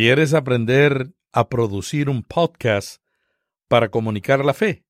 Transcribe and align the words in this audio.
¿Quieres 0.00 0.32
aprender 0.32 1.12
a 1.32 1.48
producir 1.48 2.08
un 2.08 2.22
podcast 2.22 3.02
para 3.66 3.90
comunicar 3.90 4.44
la 4.44 4.54
fe? 4.54 4.84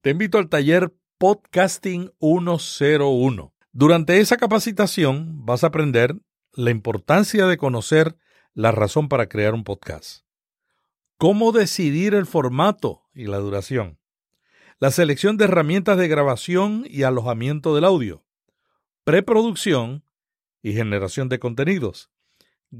Te 0.00 0.10
invito 0.10 0.38
al 0.38 0.48
taller 0.48 0.92
Podcasting 1.18 2.10
101. 2.18 3.54
Durante 3.70 4.18
esa 4.18 4.36
capacitación 4.36 5.46
vas 5.46 5.62
a 5.62 5.68
aprender 5.68 6.16
la 6.52 6.72
importancia 6.72 7.46
de 7.46 7.56
conocer 7.56 8.16
la 8.54 8.72
razón 8.72 9.08
para 9.08 9.28
crear 9.28 9.54
un 9.54 9.62
podcast, 9.62 10.26
cómo 11.16 11.52
decidir 11.52 12.12
el 12.12 12.26
formato 12.26 13.04
y 13.14 13.26
la 13.26 13.38
duración, 13.38 14.00
la 14.80 14.90
selección 14.90 15.36
de 15.36 15.44
herramientas 15.44 15.96
de 15.96 16.08
grabación 16.08 16.84
y 16.88 17.04
alojamiento 17.04 17.72
del 17.76 17.84
audio, 17.84 18.24
preproducción 19.04 20.02
y 20.60 20.72
generación 20.72 21.28
de 21.28 21.38
contenidos, 21.38 22.10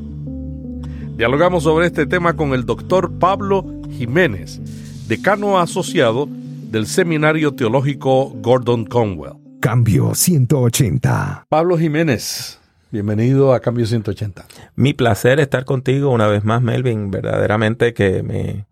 Dialogamos 1.17 1.63
sobre 1.63 1.87
este 1.87 2.05
tema 2.05 2.35
con 2.35 2.53
el 2.53 2.65
doctor 2.65 3.11
Pablo 3.19 3.65
Jiménez, 3.97 4.59
decano 5.07 5.59
asociado 5.59 6.27
del 6.71 6.87
Seminario 6.87 7.53
Teológico 7.53 8.33
Gordon 8.41 8.85
Conwell. 8.85 9.33
Cambio 9.61 10.13
180. 10.13 11.45
Pablo 11.47 11.77
Jiménez, 11.77 12.59
bienvenido 12.91 13.53
a 13.53 13.59
Cambio 13.59 13.85
180. 13.85 14.45
Mi 14.75 14.93
placer 14.93 15.39
estar 15.39 15.65
contigo 15.65 16.09
una 16.09 16.27
vez 16.27 16.43
más, 16.43 16.61
Melvin. 16.61 17.11
Verdaderamente 17.11 17.93
que 17.93 18.23
me 18.23 18.65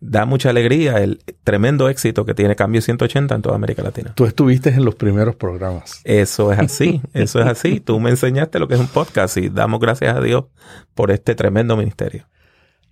da 0.00 0.26
mucha 0.26 0.50
alegría 0.50 0.98
el 0.98 1.22
tremendo 1.44 1.88
éxito 1.88 2.24
que 2.24 2.34
tiene 2.34 2.56
Cambio 2.56 2.82
180 2.82 3.34
en 3.34 3.42
toda 3.42 3.54
América 3.54 3.82
Latina. 3.82 4.12
Tú 4.14 4.24
estuviste 4.24 4.70
en 4.70 4.84
los 4.84 4.96
primeros 4.96 5.36
programas. 5.36 6.00
Eso 6.04 6.52
es 6.52 6.58
así, 6.58 7.00
eso 7.14 7.40
es 7.40 7.46
así. 7.46 7.80
Tú 7.80 8.00
me 8.00 8.10
enseñaste 8.10 8.58
lo 8.58 8.68
que 8.68 8.74
es 8.74 8.80
un 8.80 8.88
podcast 8.88 9.36
y 9.36 9.48
damos 9.48 9.80
gracias 9.80 10.16
a 10.16 10.20
Dios 10.20 10.46
por 10.94 11.10
este 11.10 11.34
tremendo 11.34 11.76
ministerio. 11.76 12.28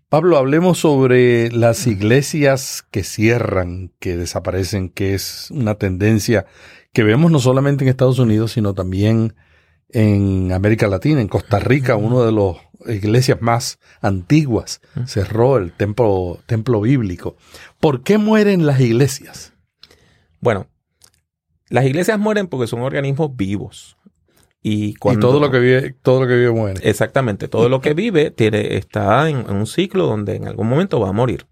Pablo, 0.09 0.39
hablemos 0.39 0.79
sobre 0.79 1.53
las 1.53 1.87
iglesias 1.87 2.85
que 2.91 3.05
cierran, 3.05 3.93
que 4.01 4.17
desaparecen, 4.17 4.89
que 4.89 5.15
es 5.15 5.51
una 5.53 5.77
tendencia 5.77 6.47
que 6.93 7.05
vemos 7.05 7.31
no 7.31 7.39
solamente 7.39 7.85
en 7.85 7.91
Estados 7.91 8.19
Unidos, 8.19 8.53
sino 8.53 8.75
también 8.75 9.17
en 9.17 9.35
América 9.95 10.87
Latina, 10.87 11.21
en 11.21 11.29
Costa 11.29 11.59
Rica, 11.59 11.97
uno 11.97 12.25
de 12.25 12.33
los 12.33 12.57
iglesias 12.87 13.41
más 13.41 13.79
antiguas 14.01 14.81
cerró 15.07 15.59
el 15.59 15.73
templo, 15.73 16.39
templo 16.47 16.81
bíblico. 16.81 17.37
¿Por 17.79 18.03
qué 18.03 18.19
mueren 18.19 18.67
las 18.67 18.81
iglesias? 18.81 19.53
Bueno, 20.41 20.69
las 21.69 21.85
iglesias 21.85 22.19
mueren 22.19 22.47
porque 22.47 22.67
son 22.67 22.81
organismos 22.81 23.37
vivos. 23.37 23.97
Y, 24.63 24.95
cuando, 24.97 25.29
todo 25.29 25.41
lo 25.41 25.51
que 25.51 25.59
vive, 25.59 25.97
todo 26.03 26.21
lo 26.21 26.27
que 26.27 26.37
vive 26.37 26.51
muere. 26.51 26.81
Exactamente, 26.89 27.49
todo 27.49 27.69
lo 27.69 27.81
que 27.81 27.95
vive 27.95 28.31
tiene, 28.31 28.77
está 28.77 29.31
en, 29.31 29.39
en 29.39 29.57
un 29.57 29.67
ciclo 29.67 30.07
donde 30.07 30.37
en 30.37 30.47
algún 30.47 30.69
momento 30.69 31.01
va 31.01 31.09
a 31.09 31.13
morir. 31.13 31.47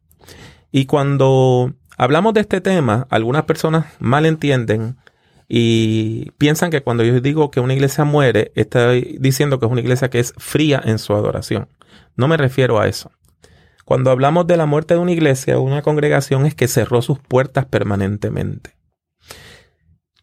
Y 0.71 0.85
cuando 0.85 1.73
hablamos 1.97 2.35
de 2.35 2.43
este 2.43 2.61
tema, 2.61 3.07
algunas 3.09 3.45
personas 3.45 3.87
malentienden 3.99 4.99
y 5.49 6.31
piensan 6.33 6.71
que 6.71 6.83
cuando 6.83 7.05
yo 7.05 7.21
digo 7.21 7.51
que 7.51 7.61
una 7.61 7.73
iglesia 7.73 8.05
muere, 8.05 8.53
estoy 8.55 9.17
diciendo 9.19 9.59
que 9.59 9.67
es 9.67 9.73
una 9.73 9.81
iglesia 9.81 10.11
que 10.11 10.21
es 10.21 10.35
fría 10.37 10.81
en 10.85 10.99
su 10.99 11.15
adoración. 11.15 11.69
No 12.17 12.29
me 12.29 12.37
refiero 12.37 12.79
a 12.79 12.87
eso. 12.87 13.11
Cuando 13.87 14.11
hablamos 14.11 14.47
de 14.47 14.59
la 14.59 14.67
muerte 14.67 14.93
de 14.93 15.01
una 15.01 15.13
iglesia 15.13 15.59
o 15.59 15.63
una 15.63 15.81
congregación 15.81 16.45
es 16.45 16.55
que 16.55 16.69
cerró 16.69 17.01
sus 17.01 17.19
puertas 17.19 17.65
permanentemente. 17.65 18.77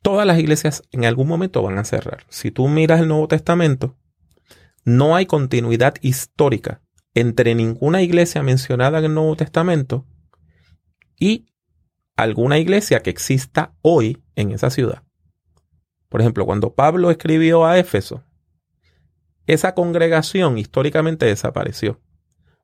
Todas 0.04 0.28
las 0.28 0.38
iglesias 0.38 0.84
en 0.92 1.06
algún 1.06 1.28
momento 1.28 1.64
van 1.64 1.80
a 1.80 1.84
cerrar. 1.84 2.26
Si 2.30 2.52
tú 2.52 2.68
miras 2.68 3.02
el 3.02 3.08
Nuevo 3.08 3.28
Testamento, 3.28 3.98
no 4.84 5.16
hay 5.16 5.26
continuidad 5.26 5.96
histórica 6.02 6.82
entre 7.16 7.56
ninguna 7.56 8.04
iglesia 8.04 8.44
mencionada 8.44 9.00
en 9.00 9.06
el 9.06 9.14
Nuevo 9.16 9.36
Testamento 9.36 10.06
y 11.20 11.48
alguna 12.16 12.60
iglesia 12.60 13.00
que 13.00 13.10
exista 13.10 13.74
hoy 13.82 14.22
en 14.36 14.52
esa 14.52 14.70
ciudad. 14.70 15.05
Por 16.16 16.22
ejemplo, 16.22 16.46
cuando 16.46 16.74
Pablo 16.74 17.12
escribió 17.12 17.66
a 17.66 17.78
Éfeso, 17.78 18.24
esa 19.48 19.76
congregación 19.76 20.58
históricamente 20.58 21.26
desapareció. 21.26 22.00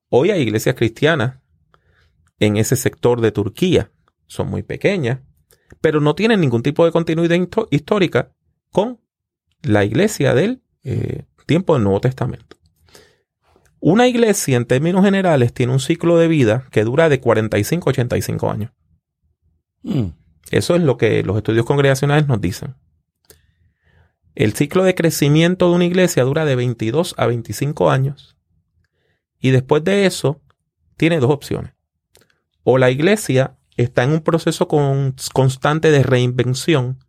Hoy 0.07 0.31
hay 0.31 0.43
iglesias 0.43 0.75
cristianas 0.75 1.41
en 2.39 2.55
ese 2.55 2.77
sector 2.77 3.19
de 3.19 3.33
Turquía. 3.33 3.91
Son 4.25 4.49
muy 4.49 4.63
pequeñas, 4.63 5.19
pero 5.81 5.99
no 5.99 6.15
tienen 6.15 6.39
ningún 6.39 6.63
tipo 6.63 6.85
de 6.85 6.93
continuidad 6.93 7.35
histórica 7.71 8.31
con 8.71 9.01
la 9.63 9.83
iglesia 9.83 10.33
del 10.33 10.63
eh, 10.85 11.25
tiempo 11.45 11.73
del 11.73 11.83
Nuevo 11.83 11.99
Testamento. 11.99 12.55
Una 13.81 14.07
iglesia, 14.07 14.55
en 14.55 14.63
términos 14.63 15.03
generales, 15.03 15.51
tiene 15.51 15.73
un 15.73 15.81
ciclo 15.81 16.17
de 16.17 16.29
vida 16.29 16.67
que 16.71 16.85
dura 16.85 17.09
de 17.09 17.19
45 17.19 17.89
a 17.89 17.91
85 17.91 18.49
años. 18.49 18.71
Mm. 19.83 20.05
Eso 20.51 20.73
es 20.73 20.81
lo 20.81 20.95
que 20.95 21.21
los 21.23 21.35
estudios 21.35 21.65
congregacionales 21.65 22.29
nos 22.29 22.39
dicen. 22.39 22.75
El 24.35 24.53
ciclo 24.53 24.83
de 24.83 24.95
crecimiento 24.95 25.69
de 25.69 25.75
una 25.75 25.85
iglesia 25.85 26.23
dura 26.23 26.45
de 26.45 26.55
22 26.55 27.15
a 27.17 27.25
25 27.27 27.91
años. 27.91 28.37
Y 29.39 29.51
después 29.51 29.83
de 29.83 30.05
eso, 30.05 30.41
tiene 30.97 31.19
dos 31.19 31.31
opciones. 31.31 31.73
O 32.63 32.77
la 32.77 32.91
iglesia 32.91 33.57
está 33.75 34.03
en 34.03 34.11
un 34.11 34.21
proceso 34.21 34.67
constante 34.67 35.91
de 35.91 36.03
reinvención, 36.03 37.03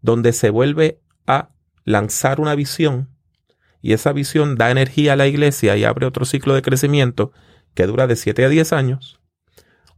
donde 0.00 0.32
se 0.32 0.50
vuelve 0.50 1.00
a 1.26 1.50
lanzar 1.84 2.40
una 2.40 2.54
visión 2.54 3.14
y 3.84 3.92
esa 3.92 4.14
visión 4.14 4.56
da 4.56 4.70
energía 4.70 5.12
a 5.12 5.16
la 5.16 5.26
iglesia 5.26 5.76
y 5.76 5.84
abre 5.84 6.06
otro 6.06 6.24
ciclo 6.24 6.54
de 6.54 6.62
crecimiento 6.62 7.32
que 7.74 7.86
dura 7.86 8.06
de 8.06 8.16
7 8.16 8.46
a 8.46 8.48
10 8.48 8.72
años, 8.72 9.20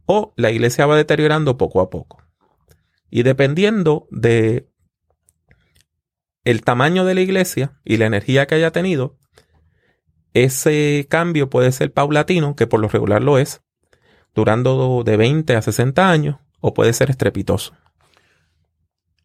o 0.05 0.33
la 0.35 0.51
iglesia 0.51 0.85
va 0.85 0.97
deteriorando 0.97 1.57
poco 1.57 1.79
a 1.79 1.89
poco. 1.89 2.21
Y 3.09 3.23
dependiendo 3.23 4.05
de 4.11 4.67
el 6.47 6.61
tamaño 6.61 7.03
de 7.03 7.13
la 7.13 7.19
iglesia 7.19 7.73
y 7.83 7.97
la 7.97 8.05
energía 8.05 8.47
que 8.47 8.55
haya 8.55 8.71
tenido, 8.71 9.17
ese 10.33 11.05
cambio 11.09 11.49
puede 11.49 11.73
ser 11.73 11.91
paulatino, 11.91 12.55
que 12.55 12.67
por 12.67 12.79
lo 12.79 12.87
regular 12.87 13.21
lo 13.21 13.37
es, 13.37 13.59
durando 14.33 15.03
de 15.03 15.17
20 15.17 15.57
a 15.57 15.61
60 15.61 16.09
años, 16.09 16.37
o 16.61 16.73
puede 16.73 16.93
ser 16.93 17.09
estrepitoso. 17.09 17.73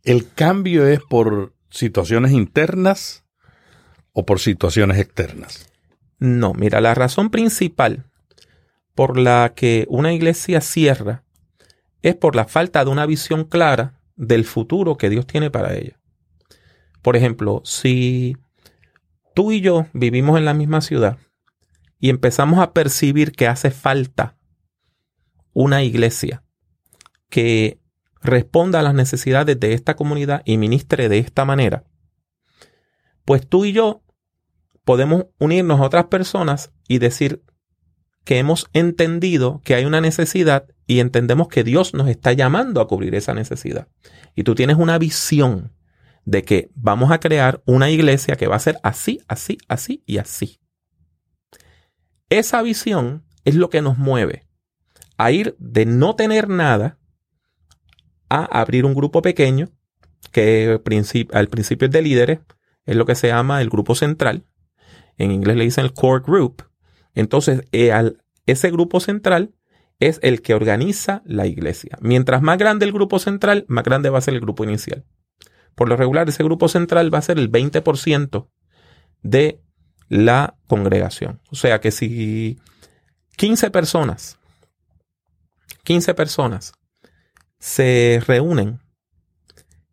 ¿El 0.03 0.33
cambio 0.33 0.85
es 0.89 0.99
por 0.99 1.55
situaciones 1.71 2.33
internas 2.33 3.25
o 4.11 4.27
por 4.27 4.41
situaciones 4.41 4.99
externas? 4.99 5.71
No, 6.19 6.55
mira, 6.55 6.81
la 6.81 6.93
razón 6.93 7.31
principal 7.31 8.11
por 8.97 9.17
la 9.17 9.53
que 9.55 9.87
una 9.89 10.13
iglesia 10.13 10.61
cierra 10.61 11.23
es 12.03 12.17
por 12.17 12.35
la 12.35 12.47
falta 12.47 12.85
de 12.85 12.91
una 12.91 13.07
visión 13.07 13.45
clara 13.45 14.01
del 14.17 14.45
futuro 14.45 14.97
que 14.97 15.09
Dios 15.09 15.25
tiene 15.25 15.53
para 15.53 15.75
ella. 15.77 16.02
Por 17.03 17.17
ejemplo, 17.17 17.63
si 17.65 18.37
tú 19.35 19.53
y 19.53 19.61
yo 19.61 19.87
vivimos 19.93 20.39
en 20.39 20.45
la 20.45 20.55
misma 20.55 20.81
ciudad 20.81 21.19
y 21.99 22.11
empezamos 22.11 22.61
a 22.61 22.73
percibir 22.73 23.33
que 23.33 23.49
hace 23.49 23.71
falta 23.71 24.37
una 25.53 25.83
iglesia 25.83 26.45
que 27.29 27.81
responda 28.23 28.81
a 28.81 28.83
las 28.83 28.95
necesidades 28.95 29.59
de 29.59 29.75
esta 29.75 29.97
comunidad 29.97 30.43
y 30.45 30.57
ministre 30.57 31.09
de 31.09 31.19
esta 31.19 31.45
manera, 31.45 31.85
pues 33.25 33.47
tú 33.47 33.65
y 33.65 33.73
yo 33.73 34.03
podemos 34.85 35.27
unirnos 35.39 35.81
a 35.81 35.85
otras 35.85 36.07
personas 36.07 36.73
y 36.89 36.99
decir 36.99 37.43
que 38.25 38.39
hemos 38.39 38.69
entendido 38.73 39.61
que 39.65 39.75
hay 39.75 39.85
una 39.85 40.01
necesidad 40.01 40.67
y 40.87 41.01
entendemos 41.01 41.49
que 41.49 41.65
Dios 41.65 41.95
nos 41.95 42.09
está 42.09 42.33
llamando 42.33 42.81
a 42.81 42.87
cubrir 42.87 43.15
esa 43.15 43.35
necesidad. 43.35 43.89
Y 44.37 44.45
tú 44.45 44.55
tienes 44.55 44.77
una 44.77 44.99
visión 44.99 45.73
de 46.25 46.45
que 46.45 46.71
vamos 46.75 47.11
a 47.11 47.21
crear 47.21 47.63
una 47.67 47.91
iglesia 47.91 48.37
que 48.37 48.47
va 48.47 48.57
a 48.57 48.61
ser 48.61 48.79
así, 48.83 49.21
así, 49.29 49.59
así 49.69 50.03
y 50.07 50.19
así. 50.19 50.61
Esa 52.29 52.63
visión 52.63 53.25
es 53.45 53.57
lo 53.57 53.71
que 53.71 53.83
nos 53.83 53.99
mueve 53.99 54.47
a 55.19 55.31
ir 55.31 55.57
de 55.59 55.87
no 55.87 56.17
tener 56.17 56.49
nada 56.49 56.99
a 58.29 58.45
abrir 58.45 58.85
un 58.87 58.95
grupo 58.95 59.21
pequeño, 59.21 59.69
que 60.31 60.81
al 61.33 61.49
principio 61.49 61.87
es 61.87 61.93
de 61.93 62.03
líderes, 62.03 62.41
es 62.87 62.97
lo 62.97 63.05
que 63.05 63.15
se 63.15 63.29
llama 63.29 63.61
el 63.61 63.69
grupo 63.69 63.95
central. 63.95 64.47
En 65.19 65.31
inglés 65.31 65.57
le 65.57 65.65
dicen 65.65 65.85
el 65.85 65.93
core 65.93 66.25
group. 66.27 66.65
Entonces, 67.15 67.63
eh, 67.73 67.93
ese 68.47 68.71
grupo 68.71 69.01
central 69.01 69.55
es 70.01 70.19
el 70.23 70.43
que 70.43 70.55
organiza 70.55 71.23
la 71.27 71.47
iglesia. 71.47 71.99
Mientras 72.01 72.43
más 72.43 72.59
grande 72.59 72.87
el 72.87 72.93
grupo 72.93 73.19
central, 73.19 73.65
más 73.69 73.85
grande 73.85 74.11
va 74.11 74.19
a 74.19 74.23
ser 74.23 74.35
el 74.35 74.41
grupo 74.41 74.65
inicial. 74.65 75.05
Por 75.75 75.89
lo 75.89 75.97
regular, 75.97 76.29
ese 76.29 76.45
grupo 76.45 76.69
central 76.69 77.13
va 77.13 77.19
a 77.19 77.23
ser 77.23 77.39
el 77.39 77.51
20% 77.51 78.49
de 79.23 79.61
la 80.09 80.57
congregación. 80.67 81.41
O 81.51 81.57
sea 81.57 81.81
que 81.81 81.91
si 81.91 82.59
15 83.37 83.71
personas, 83.71 84.39
15 85.85 86.15
personas 86.15 86.75
se 87.59 88.23
reúnen 88.27 88.81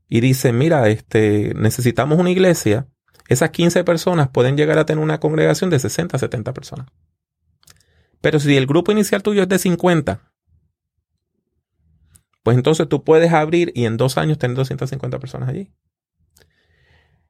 y 0.10 0.22
dicen, 0.22 0.58
mira, 0.58 0.90
este, 0.90 1.54
necesitamos 1.56 2.20
una 2.20 2.32
iglesia, 2.32 2.88
esas 3.28 3.52
15 3.52 3.84
personas 3.84 4.30
pueden 4.30 4.58
llegar 4.58 4.80
a 4.80 4.86
tener 4.86 5.04
una 5.04 5.20
congregación 5.20 5.70
de 5.70 5.80
60 5.80 6.18
a 6.18 6.20
70 6.20 6.54
personas. 6.54 6.88
Pero 8.22 8.40
si 8.40 8.58
el 8.58 8.66
grupo 8.66 8.92
inicial 8.92 9.24
tuyo 9.24 9.44
es 9.44 9.50
de 9.50 9.60
50, 9.60 10.29
pues 12.50 12.57
entonces 12.57 12.90
tú 12.90 13.04
puedes 13.04 13.31
abrir 13.31 13.72
y 13.75 13.86
en 13.86 13.96
dos 13.96 14.18
años 14.18 14.40
tener 14.40 14.57
250 14.57 15.19
personas 15.19 15.50
allí. 15.50 15.69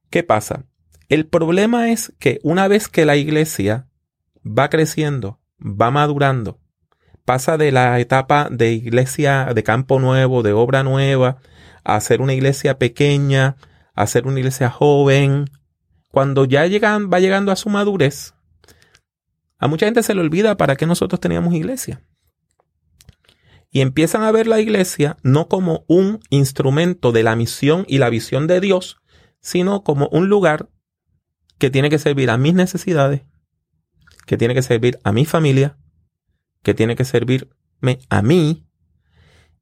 ¿Qué 0.09 0.23
pasa? 0.23 0.63
El 1.09 1.27
problema 1.27 1.91
es 1.91 2.13
que 2.19 2.39
una 2.41 2.69
vez 2.69 2.87
que 2.87 3.05
la 3.05 3.17
iglesia 3.17 3.89
va 4.45 4.69
creciendo, 4.69 5.41
va 5.59 5.91
madurando, 5.91 6.57
pasa 7.25 7.57
de 7.57 7.73
la 7.73 7.99
etapa 7.99 8.47
de 8.49 8.71
iglesia 8.71 9.51
de 9.53 9.61
campo 9.61 9.99
nuevo, 9.99 10.41
de 10.41 10.53
obra 10.53 10.83
nueva, 10.83 11.39
a 11.83 11.99
ser 11.99 12.21
una 12.21 12.33
iglesia 12.33 12.79
pequeña, 12.79 13.57
a 13.95 14.07
ser 14.07 14.25
una 14.25 14.39
iglesia 14.39 14.69
joven, 14.69 15.49
cuando 16.13 16.45
ya 16.45 16.65
llegan, 16.65 17.09
va 17.11 17.19
llegando 17.19 17.51
a 17.51 17.57
su 17.57 17.67
madurez, 17.67 18.35
a 19.57 19.67
mucha 19.67 19.85
gente 19.85 20.01
se 20.01 20.15
le 20.15 20.21
olvida 20.21 20.55
para 20.55 20.77
qué 20.77 20.85
nosotros 20.85 21.19
teníamos 21.19 21.53
iglesia 21.55 22.01
y 23.71 23.81
empiezan 23.81 24.23
a 24.23 24.31
ver 24.31 24.47
la 24.47 24.59
iglesia 24.59 25.17
no 25.23 25.47
como 25.47 25.85
un 25.87 26.19
instrumento 26.29 27.11
de 27.11 27.23
la 27.23 27.35
misión 27.35 27.85
y 27.87 27.99
la 27.99 28.09
visión 28.09 28.47
de 28.47 28.59
Dios, 28.59 28.97
sino 29.41 29.83
como 29.83 30.07
un 30.09 30.27
lugar 30.27 30.69
que 31.57 31.69
tiene 31.69 31.89
que 31.89 31.99
servir 31.99 32.29
a 32.29 32.37
mis 32.37 32.53
necesidades, 32.53 33.21
que 34.25 34.37
tiene 34.37 34.53
que 34.53 34.61
servir 34.61 34.99
a 35.03 35.11
mi 35.11 35.25
familia, 35.25 35.77
que 36.63 36.73
tiene 36.73 36.95
que 36.95 37.05
servirme 37.05 37.99
a 38.09 38.21
mí, 38.21 38.65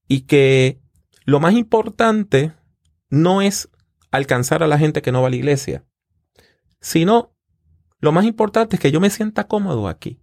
y 0.07 0.21
que 0.21 0.81
lo 1.25 1.39
más 1.39 1.53
importante 1.53 2.53
no 3.09 3.41
es 3.41 3.69
alcanzar 4.11 4.63
a 4.63 4.67
la 4.67 4.79
gente 4.79 5.01
que 5.01 5.11
no 5.11 5.21
va 5.21 5.27
a 5.27 5.31
la 5.31 5.35
iglesia, 5.35 5.85
sino 6.79 7.35
lo 7.99 8.11
más 8.11 8.25
importante 8.25 8.75
es 8.75 8.79
que 8.79 8.91
yo 8.91 8.99
me 8.99 9.09
sienta 9.09 9.47
cómodo 9.47 9.87
aquí. 9.87 10.19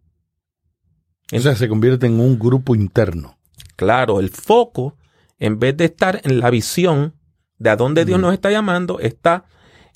O 1.32 1.40
sea, 1.40 1.54
se 1.56 1.69
convierte 1.69 2.06
en 2.06 2.20
un 2.20 2.38
grupo 2.38 2.75
interno. 2.75 3.38
Claro, 3.76 4.20
el 4.20 4.30
foco, 4.30 4.96
en 5.38 5.58
vez 5.58 5.76
de 5.76 5.86
estar 5.86 6.20
en 6.24 6.40
la 6.40 6.50
visión 6.50 7.14
de 7.58 7.70
a 7.70 7.76
dónde 7.76 8.04
Dios 8.04 8.20
nos 8.20 8.32
está 8.32 8.50
llamando, 8.50 9.00
está 9.00 9.44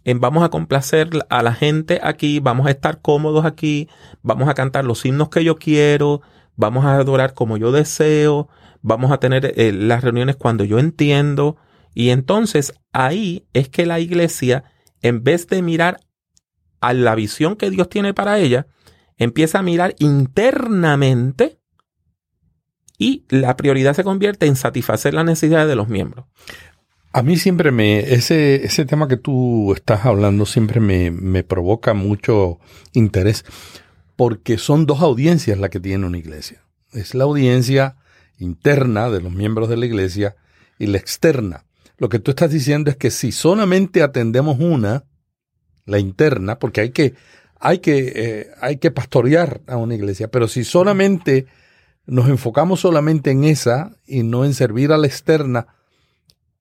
en 0.05 0.21
vamos 0.21 0.43
a 0.43 0.49
complacer 0.49 1.11
a 1.29 1.43
la 1.43 1.55
gente 1.55 2.01
aquí, 2.03 2.41
vamos 2.41 2.67
a 2.67 2.71
estar 2.71 3.01
cómodos 3.01 3.45
aquí, 3.45 3.89
vamos 4.23 4.49
a 4.49 4.55
cantar 4.55 4.85
los 4.85 5.05
himnos 5.05 5.29
que 5.29 5.45
yo 5.45 5.57
quiero, 5.57 6.23
vamos 6.57 6.85
a 6.85 6.95
adorar 6.95 7.35
como 7.35 7.57
yo 7.57 7.73
deseo, 7.73 8.49
vamos 8.81 9.13
a 9.13 9.19
tener 9.19 9.53
eh, 9.57 9.73
las 9.73 10.03
reuniones 10.03 10.37
cuando 10.37 10.65
yo 10.65 10.79
entiendo. 10.79 11.57
Y 11.95 12.11
entonces 12.11 12.73
ahí 12.93 13.47
es 13.53 13.69
que 13.69 13.87
la 13.87 14.01
iglesia, 14.01 14.65
en 15.03 15.25
vez 15.25 15.47
de 15.49 15.63
mirar 15.63 16.01
a 16.81 16.93
la 16.95 17.15
visión 17.15 17.57
que 17.57 17.71
Dios 17.71 17.89
tiene 17.89 18.15
para 18.15 18.39
ella, 18.39 18.67
empieza 19.17 19.59
a 19.59 19.63
mirar 19.63 19.95
internamente 19.99 21.61
y 22.99 23.25
la 23.29 23.57
prioridad 23.57 23.95
se 23.95 24.05
convierte 24.05 24.47
en 24.47 24.57
satisfacer 24.57 25.15
las 25.15 25.25
necesidades 25.25 25.69
de 25.69 25.77
los 25.77 25.89
miembros. 25.89 26.27
A 27.13 27.23
mí 27.23 27.37
siempre 27.37 27.71
me, 27.71 28.01
ese, 28.13 28.67
ese 28.67 28.85
tema 28.85 29.09
que 29.09 29.17
tú 29.17 29.73
estás 29.73 30.05
hablando 30.05 30.45
siempre 30.45 30.81
me, 30.81 31.11
me 31.11 31.43
provoca 31.43 31.95
mucho 31.95 32.59
interés 32.93 33.45
porque 34.17 34.59
son 34.59 34.85
dos 34.85 35.01
audiencias 35.01 35.59
las 35.59 35.71
que 35.71 35.81
tiene 35.81 36.05
una 36.05 36.19
iglesia. 36.19 36.61
Es 36.93 37.15
la 37.15 37.25
audiencia 37.25 37.97
interna 38.39 39.11
de 39.11 39.21
los 39.21 39.33
miembros 39.33 39.69
de 39.69 39.77
la 39.77 39.87
iglesia 39.87 40.37
y 40.79 40.87
la 40.87 40.99
externa. 40.99 41.65
Lo 41.99 42.09
que 42.09 42.19
tú 42.19 42.33
estás 42.33 42.51
diciendo 42.51 42.91
es 42.91 42.97
que 42.97 43.11
si 43.11 43.33
solamente 43.33 44.03
atendemos 44.03 44.59
una, 44.61 45.05
la 45.87 45.99
interna, 45.99 46.59
porque 46.59 46.81
hay 46.81 46.91
que, 46.91 47.15
hay 47.59 47.79
que, 47.79 48.13
eh, 48.15 48.51
hay 48.61 48.77
que 48.77 48.91
pastorear 48.91 49.61
a 49.67 49.77
una 49.77 49.95
iglesia, 49.95 50.29
pero 50.29 50.47
si 50.49 50.65
solamente 50.65 51.47
nos 52.09 52.29
enfocamos 52.29 52.81
solamente 52.81 53.31
en 53.31 53.45
esa 53.45 53.93
y 54.07 54.23
no 54.23 54.45
en 54.45 54.55
servir 54.55 54.93
a 54.93 54.99
la 54.99 55.07
externa, 55.07 55.67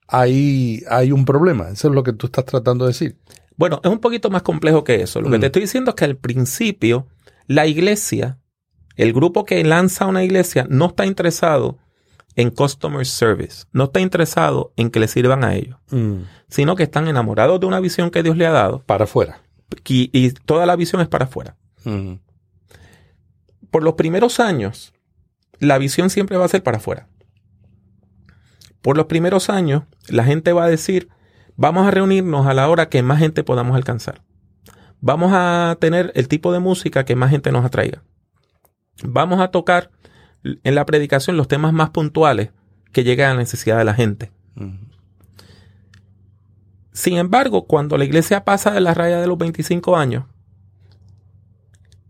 ahí 0.08 0.84
hay 0.90 1.14
un 1.14 1.24
problema. 1.24 1.70
Eso 1.70 1.88
es 1.88 1.96
lo 1.96 2.04
que 2.04 2.14
tú 2.14 2.28
estás 2.28 2.46
tratando 2.46 2.86
de 2.86 2.90
decir. 2.90 3.18
Bueno, 3.56 3.80
es 3.84 3.90
un 3.90 4.00
poquito 4.00 4.30
más 4.30 4.44
complejo 4.44 4.84
que 4.84 5.02
eso. 5.02 5.22
Lo 5.22 5.32
que 5.32 5.40
te 5.40 5.46
estoy 5.48 5.64
diciendo 5.64 5.92
es 5.92 5.96
que 5.96 6.06
al 6.06 6.18
principio 6.18 7.08
la 7.48 7.66
iglesia, 7.66 8.40
el 8.98 9.14
grupo 9.14 9.46
que 9.46 9.64
lanza 9.64 10.06
una 10.06 10.24
iglesia, 10.24 10.68
no 10.70 10.88
está 10.88 11.06
interesado 11.06 11.78
en 12.36 12.52
customer 12.52 13.06
service, 13.06 13.64
no 13.72 13.86
está 13.86 14.02
interesado 14.02 14.74
en 14.76 14.92
que 14.92 15.00
le 15.00 15.08
sirvan 15.08 15.46
a 15.46 15.56
ellos, 15.56 15.78
mm. 15.90 16.18
sino 16.50 16.76
que 16.76 16.84
están 16.84 17.08
enamorados 17.08 17.60
de 17.60 17.66
una 17.66 17.80
visión 17.80 18.12
que 18.12 18.22
Dios 18.22 18.36
le 18.36 18.46
ha 18.46 18.52
dado. 18.52 18.80
Para 18.80 19.06
afuera. 19.06 19.42
Y, 19.88 20.32
toda 20.46 20.66
la 20.66 20.76
visión 20.76 21.02
es 21.02 21.08
para 21.08 21.26
afuera. 21.26 21.56
Mm. 21.86 22.16
Por 23.72 23.84
los 23.84 23.94
primeros 23.94 24.40
años, 24.40 24.94
la 25.60 25.78
visión 25.78 26.10
siempre 26.10 26.38
va 26.38 26.46
a 26.46 26.50
ser 26.50 26.64
para 26.64 26.78
afuera. 26.78 27.08
Por 28.82 28.98
los 28.98 29.08
primeros 29.08 29.50
años, 29.50 29.84
la 30.08 30.24
gente 30.24 30.54
va 30.54 30.66
a 30.66 30.70
decir, 30.70 31.10
vamos 31.56 31.88
a 31.88 31.92
reunirnos 31.92 32.48
a 32.48 32.54
la 32.54 32.70
hora 32.70 32.90
que 32.90 33.04
más 33.04 33.20
gente 33.20 33.44
podamos 33.44 33.76
alcanzar. 33.76 34.24
Vamos 35.00 35.32
a 35.34 35.78
tener 35.80 36.12
el 36.16 36.28
tipo 36.28 36.52
de 36.52 36.60
música 36.60 37.06
que 37.06 37.16
más 37.16 37.30
gente 37.30 37.52
nos 37.52 37.66
atraiga. 37.66 38.04
Vamos 39.04 39.40
a 39.42 39.50
tocar 39.50 39.92
en 40.44 40.76
la 40.76 40.86
predicación 40.86 41.38
los 41.38 41.48
temas 41.48 41.74
más 41.74 41.90
puntuales 41.90 42.52
que 42.92 43.04
lleguen 43.04 43.28
a 43.28 43.34
la 43.34 43.40
necesidad 43.40 43.78
de 43.78 43.84
la 43.84 43.94
gente. 43.94 44.32
Sin 46.94 47.18
embargo, 47.18 47.68
cuando 47.68 47.98
la 47.98 48.06
iglesia 48.06 48.44
pasa 48.44 48.72
de 48.72 48.82
la 48.82 48.94
raya 48.94 49.22
de 49.22 49.28
los 49.28 49.38
25 49.38 49.98
años, 49.98 50.26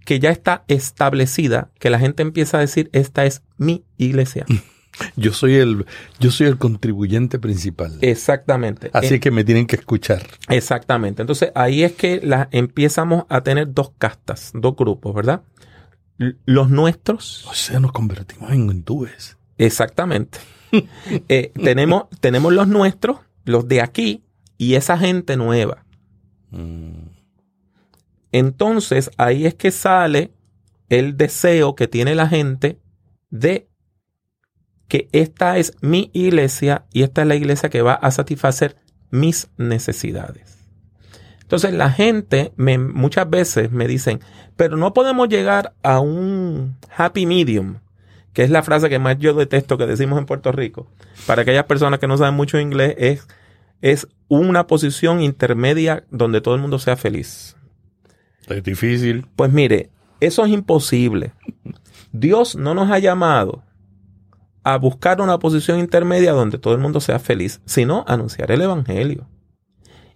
que 0.07 0.19
ya 0.19 0.29
está 0.29 0.63
establecida, 0.69 1.69
que 1.79 1.89
la 1.89 1.99
gente 1.99 2.23
empieza 2.23 2.55
a 2.57 2.61
decir, 2.61 2.89
esta 2.93 3.25
es 3.25 3.43
mi 3.57 3.83
iglesia. 3.97 4.45
Yo 5.17 5.31
soy 5.33 5.55
el, 5.55 5.85
yo 6.19 6.31
soy 6.31 6.47
el 6.47 6.57
contribuyente 6.57 7.37
principal. 7.37 7.99
Exactamente. 8.01 8.89
Así 8.93 9.15
Eh, 9.15 9.19
que 9.19 9.29
me 9.29 9.43
tienen 9.43 9.67
que 9.67 9.75
escuchar. 9.75 10.25
Exactamente. 10.49 11.21
Entonces 11.21 11.51
ahí 11.53 11.83
es 11.83 11.91
que 11.91 12.19
la, 12.23 12.47
empezamos 12.51 13.25
a 13.29 13.41
tener 13.41 13.75
dos 13.75 13.91
castas, 13.99 14.51
dos 14.55 14.75
grupos, 14.75 15.13
¿verdad? 15.13 15.43
Los 16.17 16.71
nuestros. 16.71 17.45
O 17.45 17.53
sea, 17.53 17.79
nos 17.79 17.91
convertimos 17.91 18.49
en 18.51 18.71
hindúes. 18.71 19.37
Exactamente. 19.57 20.39
Eh, 21.29 21.51
tenemos, 21.63 22.05
tenemos 22.19 22.51
los 22.51 22.67
nuestros, 22.67 23.19
los 23.45 23.67
de 23.67 23.81
aquí, 23.81 24.23
y 24.57 24.73
esa 24.75 24.97
gente 24.97 25.37
nueva. 25.37 25.85
Mm. 26.49 26.96
Entonces 28.37 29.09
ahí 29.17 29.47
es 29.47 29.55
que 29.55 29.71
sale 29.71 30.31
el 30.89 31.17
deseo 31.17 31.75
que 31.75 31.87
tiene 31.87 32.13
la 32.13 32.27
gente 32.27 32.79
de 33.31 33.67
que 34.87 35.09
esta 35.11 35.57
es 35.57 35.73
mi 35.81 36.11
iglesia 36.13 36.85
y 36.93 37.01
esta 37.01 37.23
es 37.23 37.27
la 37.27 37.35
iglesia 37.35 37.69
que 37.69 37.81
va 37.81 37.93
a 37.93 38.11
satisfacer 38.11 38.77
mis 39.09 39.49
necesidades. 39.57 40.59
Entonces 41.41 41.73
la 41.73 41.89
gente 41.89 42.53
me, 42.57 42.77
muchas 42.77 43.27
veces 43.27 43.71
me 43.71 43.87
dicen, 43.87 44.19
pero 44.55 44.77
no 44.77 44.93
podemos 44.93 45.29
llegar 45.29 45.73
a 45.81 45.99
un 45.99 46.77
happy 46.95 47.25
medium, 47.25 47.79
que 48.33 48.43
es 48.43 48.51
la 48.51 48.61
frase 48.61 48.87
que 48.87 48.99
más 48.99 49.17
yo 49.17 49.33
detesto 49.33 49.79
que 49.79 49.87
decimos 49.87 50.19
en 50.19 50.27
Puerto 50.27 50.51
Rico. 50.51 50.85
Para 51.25 51.41
aquellas 51.41 51.65
personas 51.65 51.99
que 51.99 52.07
no 52.07 52.17
saben 52.17 52.35
mucho 52.35 52.59
inglés, 52.59 52.93
es, 52.99 53.27
es 53.81 54.07
una 54.27 54.67
posición 54.67 55.21
intermedia 55.21 56.05
donde 56.11 56.39
todo 56.39 56.53
el 56.53 56.61
mundo 56.61 56.77
sea 56.77 56.97
feliz. 56.97 57.56
Es 58.47 58.63
difícil. 58.63 59.27
Pues 59.35 59.51
mire, 59.51 59.91
eso 60.19 60.45
es 60.45 60.51
imposible. 60.51 61.33
Dios 62.11 62.55
no 62.55 62.73
nos 62.73 62.89
ha 62.89 62.99
llamado 62.99 63.63
a 64.63 64.77
buscar 64.77 65.21
una 65.21 65.39
posición 65.39 65.79
intermedia 65.79 66.33
donde 66.33 66.57
todo 66.57 66.73
el 66.73 66.79
mundo 66.81 66.99
sea 66.99 67.19
feliz, 67.19 67.61
sino 67.65 68.03
anunciar 68.07 68.51
el 68.51 68.61
Evangelio. 68.61 69.27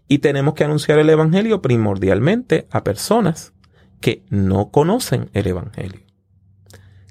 Y 0.07 0.19
tenemos 0.19 0.55
que 0.55 0.65
anunciar 0.65 0.99
el 0.99 1.09
Evangelio 1.09 1.61
primordialmente 1.61 2.67
a 2.69 2.83
personas 2.83 3.53
que 4.01 4.23
no 4.29 4.71
conocen 4.71 5.29
el 5.33 5.47
Evangelio. 5.47 6.01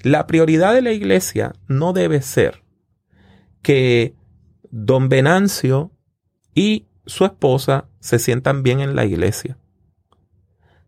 La 0.02 0.26
prioridad 0.26 0.74
de 0.74 0.82
la 0.82 0.92
iglesia 0.92 1.52
no 1.66 1.92
debe 1.92 2.20
ser 2.20 2.62
que 3.62 4.14
don 4.70 5.08
Venancio 5.08 5.92
y 6.54 6.86
su 7.06 7.24
esposa 7.24 7.88
se 8.00 8.18
sientan 8.18 8.62
bien 8.62 8.80
en 8.80 8.96
la 8.96 9.04
iglesia. 9.04 9.56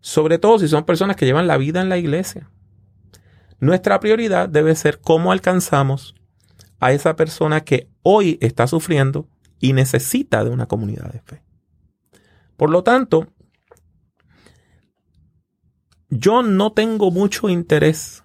Sobre 0.02 0.38
todo 0.38 0.58
si 0.58 0.68
son 0.68 0.84
personas 0.84 1.16
que 1.16 1.24
llevan 1.24 1.46
la 1.46 1.56
vida 1.56 1.80
en 1.80 1.88
la 1.88 1.96
iglesia. 1.96 2.50
Nuestra 3.60 4.00
prioridad 4.00 4.48
debe 4.48 4.74
ser 4.74 5.00
cómo 5.00 5.32
alcanzamos 5.32 6.14
a 6.80 6.92
esa 6.92 7.14
persona 7.16 7.62
que 7.62 7.88
hoy 8.02 8.36
está 8.40 8.66
sufriendo 8.66 9.28
y 9.60 9.72
necesita 9.72 10.42
de 10.42 10.50
una 10.50 10.66
comunidad 10.66 11.12
de 11.12 11.20
fe. 11.20 11.42
Por 12.56 12.70
lo 12.70 12.82
tanto, 12.82 13.28
yo 16.10 16.42
no 16.42 16.72
tengo 16.72 17.12
mucho 17.12 17.48
interés 17.48 18.24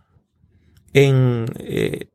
en 0.93 1.46
eh, 1.60 2.10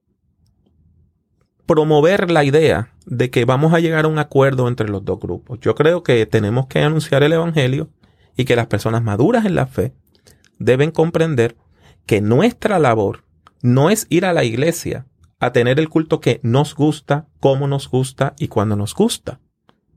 promover 1.67 2.33
la 2.33 2.43
idea 2.43 2.93
de 3.07 3.31
que 3.31 3.45
vamos 3.45 3.73
a 3.73 3.79
llegar 3.79 4.05
a 4.05 4.09
un 4.09 4.19
acuerdo 4.19 4.67
entre 4.67 4.89
los 4.89 5.05
dos 5.05 5.21
grupos. 5.21 5.61
Yo 5.61 5.77
creo 5.77 6.03
que 6.03 6.27
tenemos 6.27 6.67
que 6.67 6.81
anunciar 6.81 7.23
el 7.23 7.33
Evangelio 7.33 7.89
y 8.37 8.45
que 8.45 8.57
las 8.57 8.67
personas 8.67 9.03
maduras 9.03 9.45
en 9.45 9.55
la 9.55 9.67
fe 9.67 9.95
deben 10.59 10.91
comprender 10.91 11.57
que 12.07 12.21
nuestra 12.21 12.79
labor 12.79 13.25
no 13.63 13.91
es 13.91 14.07
ir 14.11 14.25
a 14.25 14.33
la 14.33 14.45
iglesia 14.45 15.07
a 15.39 15.53
tener 15.53 15.81
el 15.81 15.89
culto 15.89 16.21
que 16.21 16.41
nos 16.43 16.75
gusta, 16.75 17.27
cómo 17.41 17.67
nos 17.67 17.89
gusta 17.89 18.35
y 18.39 18.49
cuando 18.49 18.77
nos 18.77 18.95
gusta, 18.95 19.41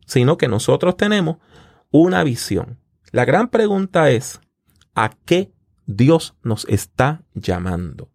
sino 0.06 0.38
que 0.38 0.48
nosotros 0.48 0.98
tenemos 0.98 1.38
una 1.92 2.24
visión. 2.24 2.80
La 3.12 3.26
gran 3.26 3.50
pregunta 3.50 4.10
es, 4.10 4.42
¿a 4.96 5.12
qué 5.26 5.52
Dios 5.86 6.36
nos 6.42 6.66
está 6.68 7.24
llamando? 7.34 8.10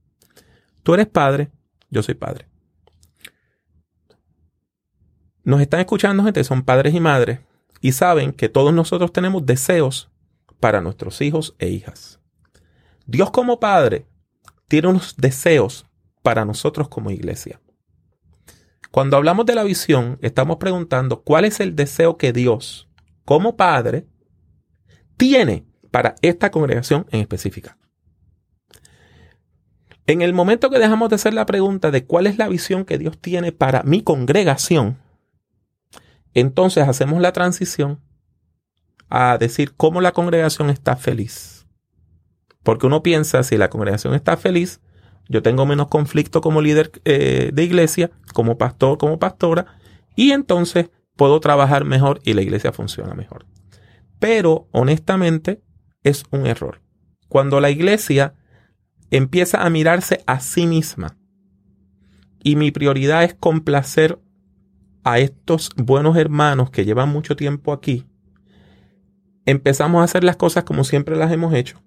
Tú 0.82 0.94
eres 0.94 1.06
padre, 1.06 1.50
yo 1.88 2.02
soy 2.02 2.14
padre. 2.14 2.48
Nos 5.44 5.60
están 5.60 5.80
escuchando 5.80 6.24
gente, 6.24 6.44
son 6.44 6.62
padres 6.62 6.94
y 6.94 7.00
madres, 7.00 7.40
y 7.80 7.92
saben 7.92 8.32
que 8.32 8.48
todos 8.48 8.74
nosotros 8.74 9.12
tenemos 9.12 9.46
deseos 9.46 10.09
para 10.60 10.80
nuestros 10.80 11.20
hijos 11.20 11.56
e 11.58 11.68
hijas. 11.68 12.20
Dios 13.06 13.30
como 13.30 13.58
Padre 13.58 14.06
tiene 14.68 14.88
unos 14.88 15.16
deseos 15.16 15.86
para 16.22 16.44
nosotros 16.44 16.88
como 16.88 17.10
iglesia. 17.10 17.60
Cuando 18.90 19.16
hablamos 19.16 19.46
de 19.46 19.54
la 19.54 19.64
visión, 19.64 20.18
estamos 20.20 20.56
preguntando 20.58 21.22
cuál 21.22 21.44
es 21.44 21.60
el 21.60 21.74
deseo 21.74 22.16
que 22.16 22.32
Dios, 22.32 22.88
como 23.24 23.56
Padre, 23.56 24.06
tiene 25.16 25.64
para 25.90 26.14
esta 26.22 26.50
congregación 26.50 27.06
en 27.10 27.20
específica. 27.20 27.76
En 30.06 30.22
el 30.22 30.32
momento 30.32 30.70
que 30.70 30.78
dejamos 30.78 31.08
de 31.08 31.16
hacer 31.16 31.34
la 31.34 31.46
pregunta 31.46 31.90
de 31.90 32.04
cuál 32.04 32.26
es 32.26 32.36
la 32.36 32.48
visión 32.48 32.84
que 32.84 32.98
Dios 32.98 33.18
tiene 33.20 33.52
para 33.52 33.84
mi 33.84 34.02
congregación, 34.02 34.98
entonces 36.34 36.88
hacemos 36.88 37.20
la 37.20 37.32
transición 37.32 38.00
a 39.10 39.36
decir 39.38 39.74
cómo 39.76 40.00
la 40.00 40.12
congregación 40.12 40.70
está 40.70 40.96
feliz. 40.96 41.66
Porque 42.62 42.86
uno 42.86 43.02
piensa, 43.02 43.42
si 43.42 43.56
la 43.56 43.68
congregación 43.68 44.14
está 44.14 44.36
feliz, 44.36 44.80
yo 45.28 45.42
tengo 45.42 45.66
menos 45.66 45.88
conflicto 45.88 46.40
como 46.40 46.60
líder 46.60 46.92
eh, 47.04 47.50
de 47.52 47.64
iglesia, 47.64 48.10
como 48.32 48.56
pastor, 48.56 48.98
como 48.98 49.18
pastora, 49.18 49.78
y 50.16 50.32
entonces 50.32 50.90
puedo 51.16 51.40
trabajar 51.40 51.84
mejor 51.84 52.20
y 52.24 52.34
la 52.34 52.42
iglesia 52.42 52.72
funciona 52.72 53.14
mejor. 53.14 53.46
Pero 54.18 54.68
honestamente 54.72 55.62
es 56.02 56.24
un 56.30 56.46
error. 56.46 56.80
Cuando 57.28 57.60
la 57.60 57.70
iglesia 57.70 58.34
empieza 59.10 59.64
a 59.64 59.70
mirarse 59.70 60.22
a 60.26 60.40
sí 60.40 60.66
misma 60.66 61.16
y 62.42 62.56
mi 62.56 62.70
prioridad 62.70 63.24
es 63.24 63.34
complacer 63.34 64.18
a 65.04 65.18
estos 65.18 65.70
buenos 65.76 66.16
hermanos 66.16 66.70
que 66.70 66.84
llevan 66.84 67.08
mucho 67.08 67.36
tiempo 67.36 67.72
aquí, 67.72 68.06
empezamos 69.50 70.00
a 70.00 70.04
hacer 70.04 70.24
las 70.24 70.36
cosas 70.36 70.64
como 70.64 70.84
siempre 70.84 71.16
las 71.16 71.32
hemos 71.32 71.54
hecho. 71.54 71.80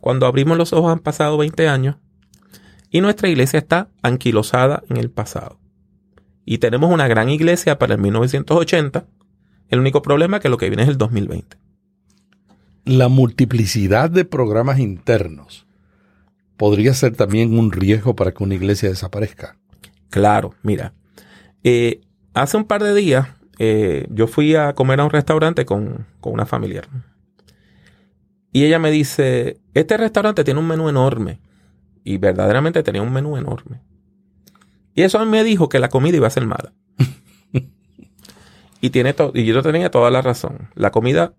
Cuando 0.00 0.26
abrimos 0.26 0.58
los 0.58 0.72
ojos 0.72 0.92
han 0.92 0.98
pasado 0.98 1.38
20 1.38 1.68
años 1.68 1.96
y 2.90 3.00
nuestra 3.00 3.28
iglesia 3.28 3.58
está 3.58 3.88
anquilosada 4.02 4.82
en 4.88 4.98
el 4.98 5.10
pasado. 5.10 5.58
Y 6.44 6.58
tenemos 6.58 6.92
una 6.92 7.08
gran 7.08 7.30
iglesia 7.30 7.78
para 7.78 7.94
el 7.94 8.00
1980. 8.00 9.06
El 9.68 9.80
único 9.80 10.02
problema 10.02 10.36
es 10.36 10.42
que 10.42 10.50
lo 10.50 10.58
que 10.58 10.68
viene 10.68 10.82
es 10.82 10.88
el 10.88 10.98
2020. 10.98 11.56
La 12.84 13.08
multiplicidad 13.08 14.10
de 14.10 14.26
programas 14.26 14.78
internos 14.78 15.66
podría 16.58 16.92
ser 16.92 17.16
también 17.16 17.58
un 17.58 17.72
riesgo 17.72 18.14
para 18.14 18.32
que 18.32 18.44
una 18.44 18.54
iglesia 18.54 18.90
desaparezca. 18.90 19.56
Claro, 20.10 20.54
mira. 20.62 20.92
eh, 21.64 22.02
hace 22.34 22.56
un 22.56 22.64
par 22.64 22.82
de 22.82 22.94
días 22.94 23.28
eh, 23.58 24.06
yo 24.10 24.26
fui 24.26 24.54
a 24.54 24.74
comer 24.74 25.00
a 25.00 25.04
un 25.04 25.10
restaurante 25.10 25.64
con, 25.64 26.06
con 26.20 26.32
una 26.32 26.46
familiar. 26.46 26.88
Y 28.52 28.64
ella 28.64 28.78
me 28.78 28.90
dice, 28.90 29.60
este 29.74 29.96
restaurante 29.96 30.44
tiene 30.44 30.60
un 30.60 30.68
menú 30.68 30.88
enorme. 30.88 31.40
Y 32.04 32.18
verdaderamente 32.18 32.82
tenía 32.82 33.02
un 33.02 33.12
menú 33.12 33.36
enorme. 33.36 33.80
Y 34.94 35.02
eso 35.02 35.18
a 35.18 35.24
mí 35.24 35.30
me 35.30 35.42
dijo 35.42 35.68
que 35.68 35.78
la 35.78 35.88
comida 35.88 36.16
iba 36.16 36.26
a 36.26 36.30
ser 36.30 36.46
mala. 36.46 36.72
y, 38.80 38.90
tiene 38.90 39.14
y 39.34 39.44
yo 39.44 39.62
tenía 39.62 39.90
toda 39.90 40.10
la 40.10 40.22
razón. 40.22 40.68
La 40.74 40.90
comida 40.90 41.34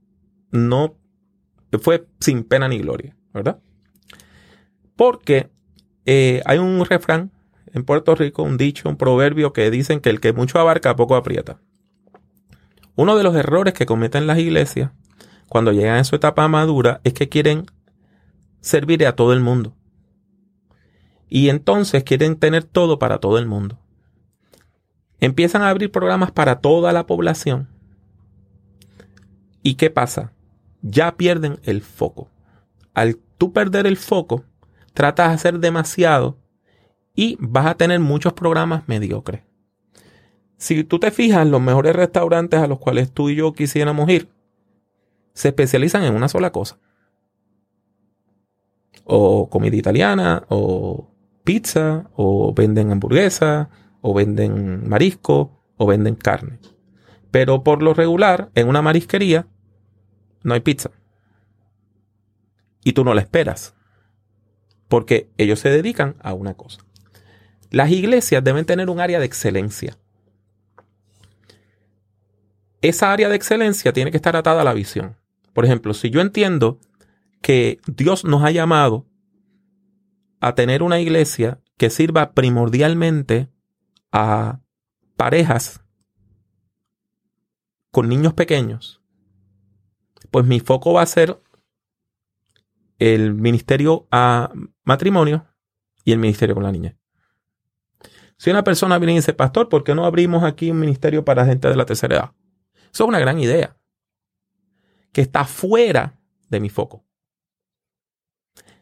no 0.51 0.98
fue 1.81 2.07
sin 2.19 2.43
pena 2.43 2.67
ni 2.67 2.79
gloria, 2.79 3.15
¿verdad? 3.34 3.60
Porque 4.95 5.50
eh, 6.05 6.41
hay 6.45 6.57
un 6.57 6.84
refrán 6.86 7.31
en 7.74 7.84
Puerto 7.84 8.15
Rico, 8.15 8.43
un 8.43 8.57
dicho, 8.57 8.88
un 8.89 8.98
proverbio 8.98 9.53
que 9.53 9.69
dicen 9.72 10.00
que 10.00 10.10
el 10.10 10.19
que 10.19 10.34
mucho 10.34 10.60
abarca, 10.60 10.95
poco 10.95 11.15
aprieta. 11.15 11.60
Uno 12.96 13.18
de 13.18 13.24
los 13.24 13.36
errores 13.36 13.74
que 13.74 13.86
cometen 13.86 14.28
las 14.28 14.40
iglesias 14.40 14.92
cuando 15.50 15.72
llegan 15.72 15.98
a 15.98 16.04
su 16.04 16.16
etapa 16.16 16.48
madura 16.48 17.02
es 17.04 17.14
que 17.14 17.30
quieren 17.30 17.66
servir 18.62 19.06
a 19.06 19.16
todo 19.16 19.34
el 19.34 19.42
mundo. 19.42 19.75
Y 21.30 21.50
entonces 21.50 22.04
quieren 22.04 22.38
tener 22.38 22.64
todo 22.64 23.00
para 23.00 23.20
todo 23.20 23.38
el 23.38 23.46
mundo. 23.46 23.78
Empiezan 25.20 25.62
a 25.62 25.70
abrir 25.70 25.92
programas 25.92 26.32
para 26.32 26.60
toda 26.60 26.94
la 26.94 27.06
población. 27.06 27.68
¿Y 29.62 29.75
qué 29.75 29.90
pasa? 29.90 30.32
Ya 30.82 31.16
pierden 31.18 31.60
el 31.64 31.82
foco. 31.82 32.30
Al 32.94 33.18
tú 33.38 33.52
perder 33.52 33.88
el 33.88 33.98
foco, 33.98 34.44
tratas 34.94 35.30
de 35.30 35.34
hacer 35.36 35.60
demasiado 35.60 36.38
y 37.16 37.38
vas 37.40 37.66
a 37.66 37.75
tener 37.75 38.00
muchos 38.00 38.34
programas 38.34 38.88
mediocres. 38.88 39.42
Si 40.58 40.84
tú 40.84 41.00
te 41.00 41.12
fijas, 41.12 41.48
los 41.48 41.62
mejores 41.62 41.96
restaurantes 41.96 42.60
a 42.60 42.68
los 42.68 42.80
cuales 42.80 43.12
tú 43.12 43.30
y 43.30 43.36
yo 43.36 43.54
quisiéramos 43.54 44.10
ir 44.10 44.30
se 45.36 45.50
especializan 45.50 46.04
en 46.04 46.16
una 46.16 46.30
sola 46.30 46.52
cosa. 46.52 46.80
O 49.04 49.50
comida 49.50 49.76
italiana, 49.76 50.46
o 50.50 51.12
pizza, 51.44 52.10
o 52.16 52.54
venden 52.56 52.92
hamburguesa, 52.92 53.70
o 54.02 54.14
venden 54.16 54.90
marisco, 54.90 55.62
o 55.78 55.86
venden 55.86 56.16
carne. 56.16 56.60
Pero 57.30 57.64
por 57.64 57.84
lo 57.84 57.94
regular, 57.94 58.50
en 58.56 58.70
una 58.70 58.82
marisquería, 58.82 59.48
no 60.42 60.54
hay 60.54 60.62
pizza. 60.62 60.90
Y 62.84 62.94
tú 62.94 63.04
no 63.04 63.14
la 63.14 63.22
esperas. 63.22 63.76
Porque 64.88 65.30
ellos 65.38 65.60
se 65.60 65.70
dedican 65.70 66.16
a 66.22 66.34
una 66.34 66.54
cosa. 66.54 66.82
Las 67.72 67.92
iglesias 67.92 68.44
deben 68.44 68.66
tener 68.66 68.90
un 68.90 69.02
área 69.02 69.20
de 69.20 69.26
excelencia. 69.26 69.98
Esa 72.86 73.12
área 73.12 73.30
de 73.30 73.36
excelencia 73.36 73.94
tiene 73.94 74.12
que 74.12 74.18
estar 74.18 74.36
atada 74.36 74.62
a 74.62 74.63
la 74.63 74.75
visión. 74.75 75.18
Por 75.54 75.65
ejemplo, 75.65 75.96
si 75.96 76.12
yo 76.12 76.22
entiendo 76.22 76.80
que 77.42 77.80
Dios 77.88 78.25
nos 78.25 78.44
ha 78.44 78.51
llamado 78.51 79.08
a 80.39 80.54
tener 80.54 80.84
una 80.84 81.00
iglesia 81.00 81.60
que 81.77 81.89
sirva 81.89 82.34
primordialmente 82.34 83.50
a 84.12 84.60
parejas 85.18 85.82
con 87.89 88.08
niños 88.08 88.36
pequeños, 88.36 89.01
pues 90.30 90.46
mi 90.46 90.60
foco 90.60 90.94
va 90.94 91.01
a 91.01 91.08
ser 91.08 91.42
el 93.00 93.34
ministerio 93.34 94.08
a 94.12 94.54
matrimonio 94.84 95.48
y 96.04 96.12
el 96.12 96.20
ministerio 96.20 96.54
con 96.54 96.65
la 96.65 96.72
niña. 96.72 96.96
Si 98.38 98.51
una 98.51 98.63
persona 98.63 99.00
viene 99.00 99.13
y 99.13 99.15
dice, 99.15 99.34
pastor, 99.34 99.70
¿por 99.70 99.84
qué 99.84 99.96
no 99.96 100.06
abrimos 100.06 100.44
aquí 100.44 100.70
un 100.70 100.80
ministerio 100.80 101.25
para 101.25 101.48
gente 101.48 101.68
de 101.68 101.77
la 101.77 101.88
tercera 101.88 102.15
edad? 102.15 102.45
Eso 102.96 103.04
es 103.04 103.10
una 103.10 103.20
gran 103.20 103.38
idea, 103.40 103.75
que 105.12 105.20
está 105.20 105.44
fuera 105.44 106.18
de 106.50 106.62
mi 106.62 106.70
foco. 106.70 107.06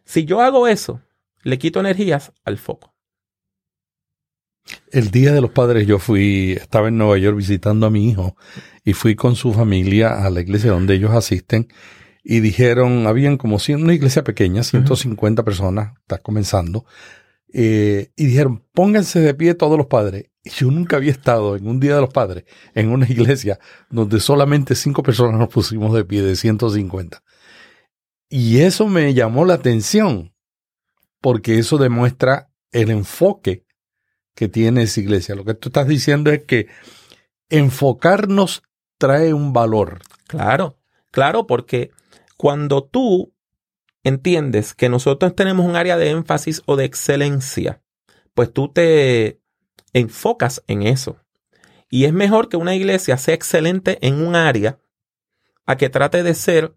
Si 0.05 0.25
yo 0.25 0.39
hago 0.39 0.67
eso, 0.67 1.01
le 1.41 1.58
quito 1.58 1.79
energías 1.79 2.32
al 2.46 2.60
foco. 2.60 2.93
El 4.91 5.10
día 5.10 5.34
de 5.34 5.41
los 5.41 5.50
padres 5.50 5.88
yo 5.88 5.98
fui, 5.98 6.51
estaba 6.51 6.89
en 6.89 6.98
Nueva 7.00 7.17
York 7.17 7.36
visitando 7.36 7.88
a 7.88 7.89
mi 7.89 8.08
hijo 8.08 8.38
y 8.84 8.93
fui 8.93 9.15
con 9.15 9.36
su 9.36 9.51
familia 9.51 10.24
a 10.24 10.29
la 10.29 10.41
iglesia 10.41 10.70
donde 10.70 10.93
ellos 10.93 11.10
asisten 11.10 11.70
y 12.24 12.39
dijeron, 12.41 13.08
habían 13.08 13.38
como 13.38 13.58
una 13.67 13.93
iglesia 13.96 14.24
pequeña, 14.24 14.62
150 14.62 15.43
personas, 15.43 15.98
está 16.01 16.20
comenzando, 16.20 16.86
eh, 17.51 18.12
y 18.15 18.27
dijeron, 18.27 18.63
pónganse 18.74 19.22
de 19.22 19.34
pie 19.34 19.55
todos 19.55 19.75
los 19.75 19.88
padres. 19.88 20.25
Yo 20.43 20.69
nunca 20.71 20.97
había 20.97 21.12
estado 21.12 21.55
en 21.55 21.67
un 21.67 21.79
Día 21.79 21.95
de 21.95 22.01
los 22.01 22.13
Padres 22.13 22.45
en 22.75 22.89
una 22.89 23.05
iglesia 23.09 23.59
donde 23.89 24.19
solamente 24.19 24.75
cinco 24.75 25.03
personas 25.03 25.39
nos 25.39 25.50
pusimos 25.50 25.93
de 25.93 26.05
pie 26.05 26.21
de 26.21 26.35
150. 26.35 27.23
Y 28.29 28.62
eso 28.62 28.88
me 28.88 29.13
llamó 29.13 29.45
la 29.45 29.53
atención, 29.53 30.33
porque 31.21 31.59
eso 31.59 31.77
demuestra 31.77 32.50
el 32.71 32.89
enfoque 32.89 33.65
que 34.35 34.50
tiene 34.50 34.83
esa 34.83 35.00
iglesia. 35.00 35.35
Lo 35.35 35.45
que 35.45 35.53
tú 35.53 35.69
estás 35.69 35.88
diciendo 35.88 36.31
es 36.31 36.43
que 36.43 36.67
enfocarnos 37.50 38.63
trae 38.97 39.33
un 39.33 39.53
valor. 39.53 40.00
Claro, 40.27 40.77
claro, 41.12 41.45
porque 41.45 41.91
cuando 42.38 42.83
tú 42.83 43.33
entiendes 44.03 44.73
que 44.73 44.89
nosotros 44.89 45.35
tenemos 45.35 45.65
un 45.65 45.75
área 45.75 45.97
de 45.97 46.09
énfasis 46.09 46.62
o 46.65 46.75
de 46.75 46.85
excelencia, 46.85 47.81
pues 48.33 48.51
tú 48.51 48.69
te 48.69 49.42
enfocas 49.93 50.63
en 50.67 50.83
eso. 50.83 51.17
Y 51.89 52.05
es 52.05 52.13
mejor 52.13 52.50
que 52.50 52.57
una 52.57 52.75
iglesia 52.75 53.17
sea 53.17 53.35
excelente 53.35 54.00
en 54.05 54.15
un 54.15 54.35
área 54.35 54.79
a 55.65 55.77
que 55.77 55.89
trate 55.89 56.23
de 56.23 56.33
ser 56.33 56.75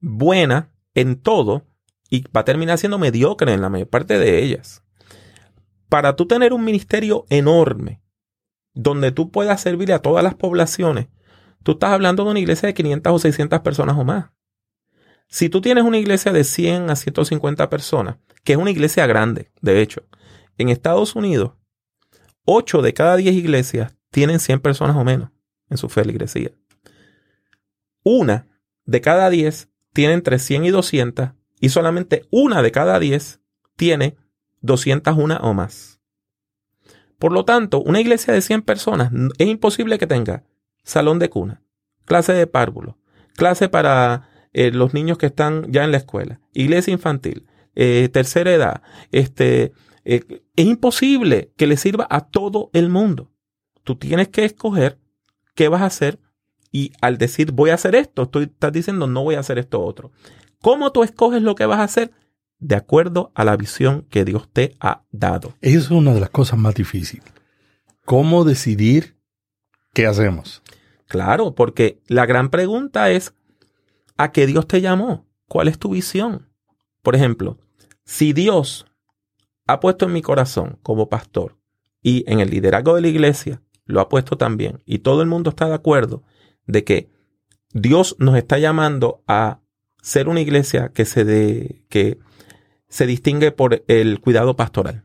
buena 0.00 0.72
en 0.94 1.20
todo 1.20 1.66
y 2.08 2.24
va 2.34 2.40
a 2.40 2.44
terminar 2.44 2.78
siendo 2.78 2.98
mediocre 2.98 3.52
en 3.52 3.60
la 3.60 3.68
mayor 3.68 3.88
parte 3.88 4.18
de 4.18 4.42
ellas. 4.42 4.82
Para 5.88 6.16
tú 6.16 6.26
tener 6.26 6.52
un 6.52 6.64
ministerio 6.64 7.26
enorme, 7.28 8.02
donde 8.72 9.12
tú 9.12 9.30
puedas 9.30 9.60
servir 9.60 9.92
a 9.92 10.00
todas 10.00 10.24
las 10.24 10.34
poblaciones, 10.34 11.08
tú 11.62 11.72
estás 11.72 11.90
hablando 11.90 12.24
de 12.24 12.30
una 12.30 12.40
iglesia 12.40 12.66
de 12.66 12.74
500 12.74 13.12
o 13.12 13.18
600 13.18 13.60
personas 13.60 13.96
o 13.96 14.04
más. 14.04 14.30
Si 15.28 15.48
tú 15.48 15.60
tienes 15.60 15.84
una 15.84 15.98
iglesia 15.98 16.32
de 16.32 16.44
100 16.44 16.90
a 16.90 16.96
150 16.96 17.68
personas, 17.68 18.16
que 18.44 18.52
es 18.52 18.58
una 18.58 18.70
iglesia 18.70 19.06
grande, 19.06 19.50
de 19.60 19.80
hecho, 19.80 20.02
en 20.56 20.68
Estados 20.68 21.16
Unidos, 21.16 21.52
8 22.46 22.80
de 22.80 22.94
cada 22.94 23.16
10 23.16 23.34
iglesias 23.34 23.94
tienen 24.10 24.40
100 24.40 24.60
personas 24.60 24.96
o 24.96 25.04
menos 25.04 25.30
en 25.68 25.76
su 25.76 25.88
feligresía. 25.88 26.52
Una 28.02 28.46
de 28.84 29.00
cada 29.00 29.28
10 29.28 29.68
tiene 29.92 30.14
entre 30.14 30.38
100 30.38 30.64
y 30.64 30.70
200 30.70 31.30
y 31.60 31.68
solamente 31.68 32.24
una 32.30 32.62
de 32.62 32.70
cada 32.70 32.98
10 32.98 33.40
tiene 33.76 34.16
201 34.60 35.38
o 35.42 35.54
más. 35.54 36.00
Por 37.18 37.32
lo 37.32 37.44
tanto, 37.44 37.80
una 37.80 38.00
iglesia 38.00 38.32
de 38.32 38.42
100 38.42 38.62
personas 38.62 39.10
es 39.38 39.46
imposible 39.46 39.98
que 39.98 40.06
tenga 40.06 40.44
salón 40.84 41.18
de 41.18 41.30
cuna, 41.30 41.62
clase 42.04 42.32
de 42.32 42.46
párvulo, 42.46 42.98
clase 43.34 43.68
para 43.68 44.28
eh, 44.52 44.70
los 44.70 44.94
niños 44.94 45.18
que 45.18 45.26
están 45.26 45.70
ya 45.72 45.84
en 45.84 45.90
la 45.90 45.96
escuela, 45.96 46.40
iglesia 46.52 46.92
infantil, 46.92 47.46
eh, 47.74 48.08
tercera 48.12 48.52
edad. 48.52 48.82
Este, 49.12 49.72
eh, 50.06 50.44
es 50.54 50.66
imposible 50.66 51.52
que 51.56 51.66
le 51.66 51.76
sirva 51.76 52.06
a 52.08 52.28
todo 52.28 52.70
el 52.72 52.88
mundo. 52.88 53.32
Tú 53.82 53.96
tienes 53.96 54.28
que 54.28 54.44
escoger 54.44 55.00
qué 55.54 55.68
vas 55.68 55.82
a 55.82 55.86
hacer 55.86 56.20
y 56.70 56.92
al 57.00 57.18
decir 57.18 57.50
voy 57.50 57.70
a 57.70 57.74
hacer 57.74 57.96
esto, 57.96 58.22
estoy, 58.22 58.44
estás 58.44 58.72
diciendo 58.72 59.08
no 59.08 59.24
voy 59.24 59.34
a 59.34 59.40
hacer 59.40 59.58
esto 59.58 59.82
otro. 59.82 60.12
¿Cómo 60.62 60.92
tú 60.92 61.02
escoges 61.02 61.42
lo 61.42 61.56
que 61.56 61.66
vas 61.66 61.80
a 61.80 61.84
hacer? 61.84 62.12
De 62.58 62.76
acuerdo 62.76 63.32
a 63.34 63.44
la 63.44 63.56
visión 63.56 64.06
que 64.08 64.24
Dios 64.24 64.48
te 64.52 64.76
ha 64.80 65.04
dado. 65.10 65.54
Eso 65.60 65.78
es 65.78 65.90
una 65.90 66.14
de 66.14 66.20
las 66.20 66.30
cosas 66.30 66.58
más 66.58 66.74
difíciles. 66.74 67.26
¿Cómo 68.04 68.44
decidir 68.44 69.16
qué 69.92 70.06
hacemos? 70.06 70.62
Claro, 71.08 71.54
porque 71.54 72.00
la 72.06 72.26
gran 72.26 72.50
pregunta 72.50 73.10
es, 73.10 73.34
a 74.16 74.32
qué 74.32 74.46
Dios 74.46 74.66
te 74.66 74.80
llamó. 74.80 75.26
¿Cuál 75.48 75.68
es 75.68 75.78
tu 75.78 75.90
visión? 75.90 76.48
Por 77.02 77.14
ejemplo, 77.14 77.58
si 78.04 78.32
Dios 78.32 78.86
ha 79.66 79.80
puesto 79.80 80.06
en 80.06 80.12
mi 80.12 80.22
corazón 80.22 80.78
como 80.82 81.08
pastor 81.08 81.58
y 82.02 82.24
en 82.30 82.40
el 82.40 82.50
liderazgo 82.50 82.94
de 82.94 83.02
la 83.02 83.08
iglesia 83.08 83.62
lo 83.84 84.00
ha 84.00 84.08
puesto 84.08 84.36
también 84.36 84.82
y 84.84 85.00
todo 85.00 85.22
el 85.22 85.28
mundo 85.28 85.50
está 85.50 85.68
de 85.68 85.74
acuerdo 85.74 86.22
de 86.66 86.84
que 86.84 87.10
Dios 87.72 88.16
nos 88.18 88.36
está 88.36 88.58
llamando 88.58 89.22
a 89.26 89.60
ser 90.00 90.28
una 90.28 90.40
iglesia 90.40 90.90
que 90.90 91.04
se, 91.04 91.84
que 91.88 92.18
se 92.88 93.06
distingue 93.06 93.52
por 93.52 93.84
el 93.88 94.20
cuidado 94.20 94.56
pastoral. 94.56 95.04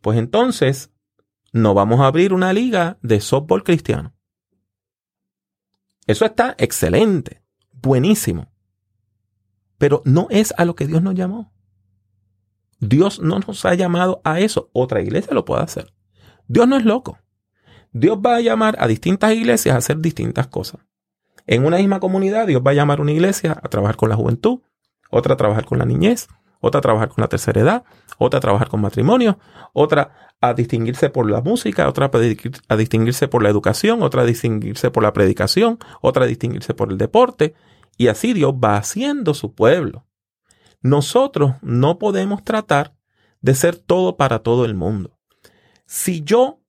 Pues 0.00 0.18
entonces 0.18 0.92
no 1.52 1.74
vamos 1.74 2.00
a 2.00 2.06
abrir 2.06 2.32
una 2.32 2.52
liga 2.52 2.98
de 3.02 3.20
softball 3.20 3.64
cristiano. 3.64 4.14
Eso 6.06 6.24
está 6.24 6.54
excelente, 6.58 7.42
buenísimo. 7.72 8.52
Pero 9.78 10.02
no 10.04 10.26
es 10.30 10.54
a 10.56 10.64
lo 10.64 10.74
que 10.74 10.86
Dios 10.86 11.02
nos 11.02 11.14
llamó. 11.14 11.52
Dios 12.80 13.20
no 13.20 13.38
nos 13.38 13.64
ha 13.64 13.74
llamado 13.74 14.20
a 14.24 14.40
eso. 14.40 14.70
Otra 14.72 15.02
iglesia 15.02 15.34
lo 15.34 15.44
puede 15.44 15.62
hacer. 15.62 15.92
Dios 16.48 16.66
no 16.66 16.76
es 16.76 16.84
loco. 16.84 17.18
Dios 17.92 18.18
va 18.18 18.36
a 18.36 18.40
llamar 18.40 18.76
a 18.78 18.86
distintas 18.86 19.32
iglesias 19.32 19.74
a 19.74 19.78
hacer 19.78 19.98
distintas 19.98 20.46
cosas. 20.46 20.80
En 21.46 21.64
una 21.64 21.78
misma 21.78 22.00
comunidad, 22.00 22.46
Dios 22.46 22.62
va 22.66 22.70
a 22.70 22.74
llamar 22.74 22.98
a 22.98 23.02
una 23.02 23.12
iglesia 23.12 23.58
a 23.62 23.68
trabajar 23.68 23.96
con 23.96 24.08
la 24.08 24.16
juventud, 24.16 24.60
otra 25.10 25.34
a 25.34 25.36
trabajar 25.36 25.64
con 25.64 25.78
la 25.78 25.84
niñez, 25.84 26.28
otra 26.60 26.78
a 26.78 26.82
trabajar 26.82 27.08
con 27.08 27.22
la 27.22 27.28
tercera 27.28 27.60
edad, 27.60 27.84
otra 28.18 28.38
a 28.38 28.40
trabajar 28.40 28.68
con 28.68 28.80
matrimonio, 28.80 29.38
otra 29.72 30.30
a 30.40 30.54
distinguirse 30.54 31.10
por 31.10 31.30
la 31.30 31.40
música, 31.40 31.88
otra 31.88 32.10
a 32.68 32.76
distinguirse 32.76 33.28
por 33.28 33.42
la 33.42 33.48
educación, 33.48 34.02
otra 34.02 34.22
a 34.22 34.26
distinguirse 34.26 34.90
por 34.90 35.02
la 35.02 35.12
predicación, 35.12 35.78
otra 36.00 36.24
a 36.24 36.26
distinguirse 36.26 36.74
por 36.74 36.90
el 36.90 36.98
deporte. 36.98 37.54
Y 37.96 38.08
así 38.08 38.32
Dios 38.32 38.54
va 38.54 38.76
haciendo 38.76 39.34
su 39.34 39.54
pueblo. 39.54 40.06
Nosotros 40.80 41.54
no 41.62 41.98
podemos 41.98 42.42
tratar 42.42 42.96
de 43.40 43.54
ser 43.54 43.76
todo 43.76 44.16
para 44.16 44.40
todo 44.40 44.64
el 44.64 44.74
mundo. 44.74 45.18
Si 45.86 46.22
yo, 46.22 46.60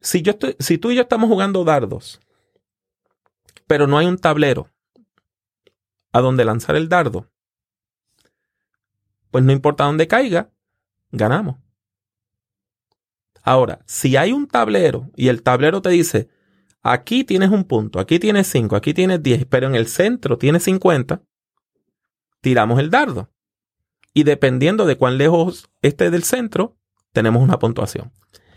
si 0.00 0.22
yo 0.22 0.32
estoy, 0.32 0.56
si 0.58 0.78
tú 0.78 0.90
y 0.90 0.96
yo 0.96 1.02
estamos 1.02 1.28
jugando 1.28 1.64
dardos, 1.64 2.20
pero 3.66 3.86
no 3.86 3.98
hay 3.98 4.06
un 4.06 4.18
tablero 4.18 4.68
a 6.12 6.20
donde 6.20 6.44
lanzar 6.44 6.76
el 6.76 6.88
dardo, 6.88 7.30
pues 9.30 9.44
no 9.44 9.52
importa 9.52 9.84
dónde 9.84 10.08
caiga, 10.08 10.50
ganamos. 11.12 11.56
Ahora, 13.42 13.80
si 13.86 14.16
hay 14.16 14.32
un 14.32 14.46
tablero 14.46 15.10
y 15.16 15.28
el 15.28 15.42
tablero 15.42 15.80
te 15.80 15.90
dice, 15.90 16.28
aquí 16.82 17.24
tienes 17.24 17.50
un 17.50 17.64
punto, 17.64 18.00
aquí 18.00 18.18
tienes 18.18 18.48
cinco, 18.48 18.76
aquí 18.76 18.92
tienes 18.92 19.22
diez, 19.22 19.46
pero 19.46 19.66
en 19.66 19.74
el 19.74 19.86
centro 19.86 20.36
tienes 20.36 20.64
50, 20.64 21.22
tiramos 22.40 22.78
el 22.80 22.90
dardo. 22.90 23.30
Y 24.12 24.24
dependiendo 24.24 24.86
de 24.86 24.96
cuán 24.96 25.18
lejos 25.18 25.70
esté 25.82 26.10
del 26.10 26.24
centro, 26.24 26.76
tenemos 27.12 27.42
una 27.42 27.58
puntuación. 27.58 28.12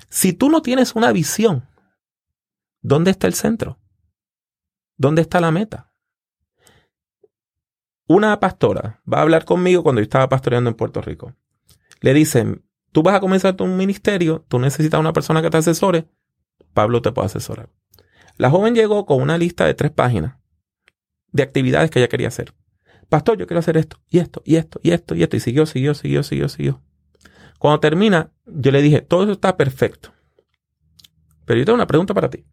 Si 0.10 0.34
tú 0.34 0.50
no 0.50 0.62
tienes 0.62 0.96
una 0.96 1.12
visión, 1.12 1.67
¿dónde 2.82 3.12
está 3.12 3.28
el 3.28 3.34
centro? 3.34 3.80
¿Dónde 4.98 5.22
está 5.22 5.39
la 5.39 5.52
meta? 5.52 5.93
una 8.08 8.39
pastora 8.39 9.02
va 9.12 9.19
a 9.19 9.22
hablar 9.22 9.46
conmigo 9.46 9.84
cuando 9.84 10.02
yo 10.02 10.04
estaba 10.04 10.30
pastoreando 10.30 10.69
en 10.69 10.76
Puerto 10.76 11.02
Rico. 11.02 11.36
Le 12.02 12.13
dicen, 12.13 12.65
tú 12.91 13.02
vas 13.04 13.15
a 13.15 13.19
comenzar 13.19 13.56
tu 13.56 13.65
ministerio, 13.65 14.46
tú 14.48 14.60
necesitas 14.60 15.00
una 15.00 15.13
persona 15.13 15.41
que 15.41 15.50
te 15.50 15.58
asesore, 15.58 16.08
Pablo 16.74 17.02
te 17.02 17.12
puede 17.12 17.28
asesorar. 17.28 17.69
La 18.38 18.50
joven 18.50 18.76
llegó 18.76 19.06
con 19.06 19.22
una 19.22 19.38
lista 19.38 19.65
de 19.65 19.74
tres 19.74 19.91
páginas 19.91 20.38
de 21.32 21.43
actividades 21.43 21.89
que 21.89 22.00
ella 22.00 22.10
quería 22.10 22.28
hacer. 22.28 22.54
Pastor, 23.13 23.38
yo 23.38 23.45
quiero 23.45 23.60
hacer 23.60 23.78
esto, 23.78 23.99
y 24.10 24.17
esto, 24.17 24.41
y 24.43 24.56
esto, 24.56 24.80
y 24.82 24.89
esto, 24.89 25.13
y 25.13 25.21
esto. 25.21 25.36
Y 25.36 25.39
siguió, 25.39 25.67
siguió, 25.67 25.93
siguió, 25.93 26.23
siguió, 26.23 26.49
siguió. 26.49 26.82
Cuando 27.60 27.80
termina, 27.80 28.32
yo 28.47 28.71
le 28.71 28.82
dije, 28.82 29.02
todo 29.02 29.21
eso 29.21 29.34
está 29.34 29.56
perfecto. 29.56 30.12
Pero 31.45 31.60
yo 31.60 31.63
tengo 31.63 31.76
una 31.76 31.86
pregunta 31.86 32.15
para 32.15 32.32
ti. 32.32 32.43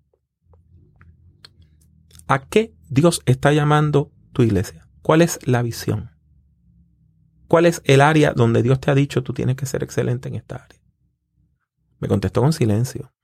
¿A 2.29 2.45
qué 2.45 2.75
Dios 2.91 3.23
está 3.25 3.55
llamando 3.55 4.13
tu 4.35 4.43
iglesia? 4.43 4.87
¿Cuál 5.01 5.23
es 5.23 5.39
la 5.49 5.63
visión? 5.63 6.11
¿Cuál 7.49 7.65
es 7.65 7.81
el 7.87 8.03
área 8.03 8.35
donde 8.35 8.63
Dios 8.63 8.81
te 8.81 8.91
ha 8.91 8.95
dicho 8.95 9.23
tú 9.23 9.33
tienes 9.33 9.57
que 9.57 9.65
ser 9.65 9.83
excelente 9.83 10.29
en 10.29 10.35
esta 10.35 10.57
área? 10.57 10.83
Me 12.01 12.07
contestó 12.07 12.43
con 12.43 12.53
silencio. 12.53 13.15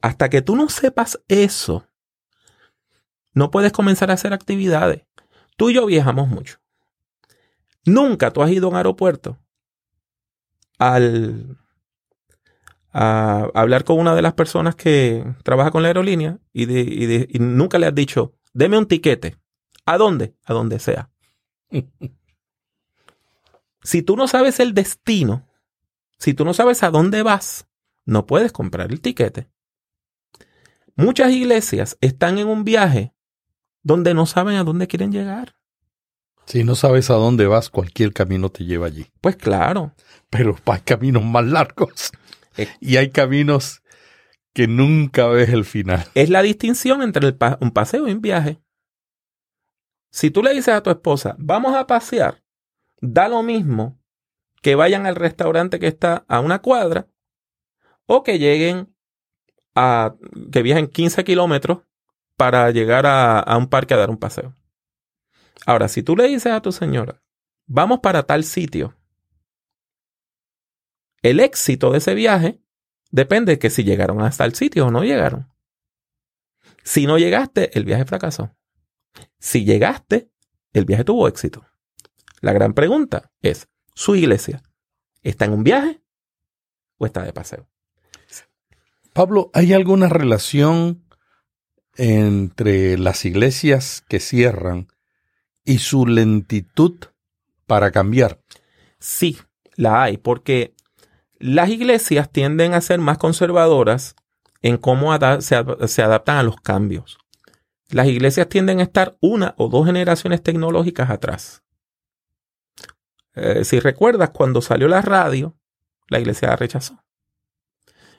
hasta 0.00 0.28
que 0.28 0.42
tú 0.42 0.54
no 0.54 0.68
sepas 0.68 1.20
eso, 1.26 1.88
no 3.34 3.50
puedes 3.50 3.72
comenzar 3.72 4.12
a 4.12 4.14
hacer 4.14 4.32
actividades. 4.32 5.09
Tú 5.56 5.70
y 5.70 5.74
yo 5.74 5.86
viajamos 5.86 6.28
mucho. 6.28 6.58
Nunca 7.84 8.32
tú 8.32 8.42
has 8.42 8.50
ido 8.50 8.66
a 8.66 8.70
un 8.70 8.76
aeropuerto 8.76 9.38
al 10.78 11.58
a 12.92 13.48
hablar 13.54 13.84
con 13.84 13.98
una 13.98 14.14
de 14.14 14.22
las 14.22 14.34
personas 14.34 14.74
que 14.74 15.24
trabaja 15.44 15.70
con 15.70 15.82
la 15.82 15.88
aerolínea 15.88 16.38
y, 16.52 16.64
y 16.64 17.38
nunca 17.38 17.78
le 17.78 17.86
has 17.86 17.94
dicho, 17.94 18.34
deme 18.52 18.78
un 18.78 18.86
tiquete. 18.86 19.36
¿A 19.86 19.96
dónde? 19.96 20.34
A 20.44 20.52
donde 20.52 20.78
sea. 20.78 21.10
si 23.82 24.02
tú 24.02 24.16
no 24.16 24.28
sabes 24.28 24.60
el 24.60 24.74
destino, 24.74 25.48
si 26.18 26.34
tú 26.34 26.44
no 26.44 26.52
sabes 26.52 26.82
a 26.82 26.90
dónde 26.90 27.22
vas, 27.22 27.68
no 28.04 28.26
puedes 28.26 28.52
comprar 28.52 28.90
el 28.90 29.00
tiquete. 29.00 29.48
Muchas 30.96 31.32
iglesias 31.32 31.96
están 32.00 32.38
en 32.38 32.48
un 32.48 32.64
viaje 32.64 33.14
donde 33.82 34.14
no 34.14 34.26
saben 34.26 34.56
a 34.56 34.64
dónde 34.64 34.86
quieren 34.86 35.12
llegar. 35.12 35.56
Si 36.46 36.64
no 36.64 36.74
sabes 36.74 37.10
a 37.10 37.14
dónde 37.14 37.46
vas, 37.46 37.70
cualquier 37.70 38.12
camino 38.12 38.50
te 38.50 38.64
lleva 38.64 38.86
allí. 38.86 39.06
Pues 39.20 39.36
claro. 39.36 39.94
Pero 40.30 40.56
hay 40.66 40.80
caminos 40.80 41.24
más 41.24 41.44
largos. 41.46 42.12
Eh. 42.56 42.68
Y 42.80 42.96
hay 42.96 43.10
caminos 43.10 43.82
que 44.52 44.66
nunca 44.66 45.28
ves 45.28 45.50
el 45.50 45.64
final. 45.64 46.04
Es 46.14 46.28
la 46.28 46.42
distinción 46.42 47.02
entre 47.02 47.36
un 47.60 47.70
paseo 47.70 48.08
y 48.08 48.12
un 48.12 48.20
viaje. 48.20 48.60
Si 50.10 50.30
tú 50.30 50.42
le 50.42 50.52
dices 50.52 50.74
a 50.74 50.82
tu 50.82 50.90
esposa, 50.90 51.36
vamos 51.38 51.76
a 51.76 51.86
pasear, 51.86 52.42
da 53.00 53.28
lo 53.28 53.42
mismo 53.44 54.00
que 54.60 54.74
vayan 54.74 55.06
al 55.06 55.14
restaurante 55.14 55.78
que 55.78 55.86
está 55.86 56.24
a 56.28 56.40
una 56.40 56.60
cuadra 56.60 57.06
o 58.06 58.24
que 58.24 58.38
lleguen 58.38 58.94
a, 59.74 60.16
que 60.50 60.62
viajen 60.62 60.88
15 60.88 61.22
kilómetros 61.24 61.78
para 62.40 62.70
llegar 62.70 63.04
a, 63.04 63.54
un 63.58 63.68
parque 63.68 63.92
a 63.92 63.98
dar 63.98 64.08
un 64.08 64.16
paseo. 64.16 64.56
Ahora, 65.66 65.88
si 65.88 66.02
tú 66.02 66.16
le 66.16 66.26
dices 66.26 66.50
a 66.50 66.62
tu 66.62 66.72
señora, 66.72 67.22
vamos 67.66 68.00
para 68.00 68.22
tal 68.22 68.44
sitio, 68.44 68.96
el 71.20 71.38
éxito 71.38 71.92
de 71.92 71.98
ese 71.98 72.14
viaje 72.14 72.62
depende 73.10 73.52
de 73.52 73.58
que 73.58 73.68
si 73.68 73.84
llegaron 73.84 74.22
hasta 74.22 74.46
el 74.46 74.54
sitio 74.54 74.86
o 74.86 74.90
no 74.90 75.04
llegaron. 75.04 75.52
Si 76.82 77.06
no 77.06 77.18
llegaste, 77.18 77.76
el 77.76 77.84
viaje 77.84 78.06
fracasó. 78.06 78.56
Si 79.38 79.66
llegaste, 79.66 80.30
el 80.72 80.86
viaje 80.86 81.04
tuvo 81.04 81.28
éxito. 81.28 81.66
La 82.40 82.54
gran 82.54 82.72
pregunta 82.72 83.30
es, 83.42 83.68
¿su 83.92 84.16
iglesia 84.16 84.62
está 85.22 85.44
en 85.44 85.52
un 85.52 85.62
viaje 85.62 86.02
o 86.96 87.04
está 87.04 87.22
de 87.22 87.34
paseo? 87.34 87.68
Pablo, 89.12 89.50
¿hay 89.52 89.74
alguna 89.74 90.08
relación 90.08 91.04
entre 91.96 92.98
las 92.98 93.24
iglesias 93.24 94.02
que 94.08 94.20
cierran 94.20 94.88
y 95.64 95.78
su 95.78 96.06
lentitud 96.06 96.96
para 97.66 97.90
cambiar? 97.90 98.40
Sí, 98.98 99.38
la 99.76 100.02
hay, 100.02 100.18
porque 100.18 100.74
las 101.38 101.70
iglesias 101.70 102.30
tienden 102.30 102.74
a 102.74 102.80
ser 102.80 102.98
más 103.00 103.18
conservadoras 103.18 104.14
en 104.62 104.76
cómo 104.76 105.16
se, 105.40 106.02
adaptan 106.02 106.36
a 106.36 106.42
los 106.42 106.60
cambios. 106.60 107.18
Las 107.88 108.06
iglesias 108.06 108.48
tienden 108.48 108.80
a 108.80 108.84
estar 108.84 109.16
una 109.20 109.54
o 109.56 109.68
dos 109.68 109.86
generaciones 109.86 110.42
tecnológicas 110.42 111.10
atrás. 111.10 111.62
Eh, 113.34 113.64
si 113.64 113.80
recuerdas, 113.80 114.30
cuando 114.30 114.60
salió 114.60 114.86
la 114.86 115.00
radio, 115.00 115.56
la 116.08 116.20
iglesia 116.20 116.48
la 116.48 116.56
rechazó. 116.56 117.02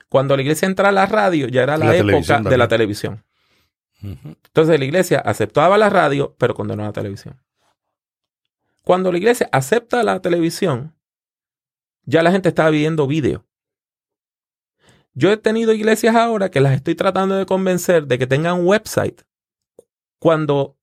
Cuando 0.08 0.36
la 0.36 0.42
iglesia 0.42 0.66
entra 0.66 0.88
a 0.88 0.92
la 0.92 1.06
radio, 1.06 1.48
ya 1.48 1.62
era 1.62 1.78
la, 1.78 1.96
época 1.96 2.40
de 2.40 2.58
la 2.58 2.68
televisión. 2.68 3.24
Entonces 4.02 4.78
la 4.78 4.84
iglesia 4.84 5.20
aceptaba 5.20 5.78
la 5.78 5.88
radio, 5.88 6.34
pero 6.38 6.54
condenó 6.54 6.82
la 6.82 6.92
televisión. 6.92 7.40
Cuando 8.82 9.12
la 9.12 9.18
iglesia 9.18 9.48
acepta 9.52 10.02
la 10.02 10.20
televisión, 10.20 10.94
ya 12.04 12.22
la 12.22 12.32
gente 12.32 12.48
estaba 12.48 12.70
viendo 12.70 13.06
vídeo. 13.06 13.44
Yo 15.14 15.30
he 15.30 15.36
tenido 15.36 15.72
iglesias 15.72 16.16
ahora 16.16 16.50
que 16.50 16.60
las 16.60 16.72
estoy 16.72 16.94
tratando 16.94 17.36
de 17.36 17.46
convencer 17.46 18.06
de 18.06 18.18
que 18.18 18.26
tengan 18.26 18.60
un 18.60 18.66
website 18.66 19.22
cuando 20.18 20.76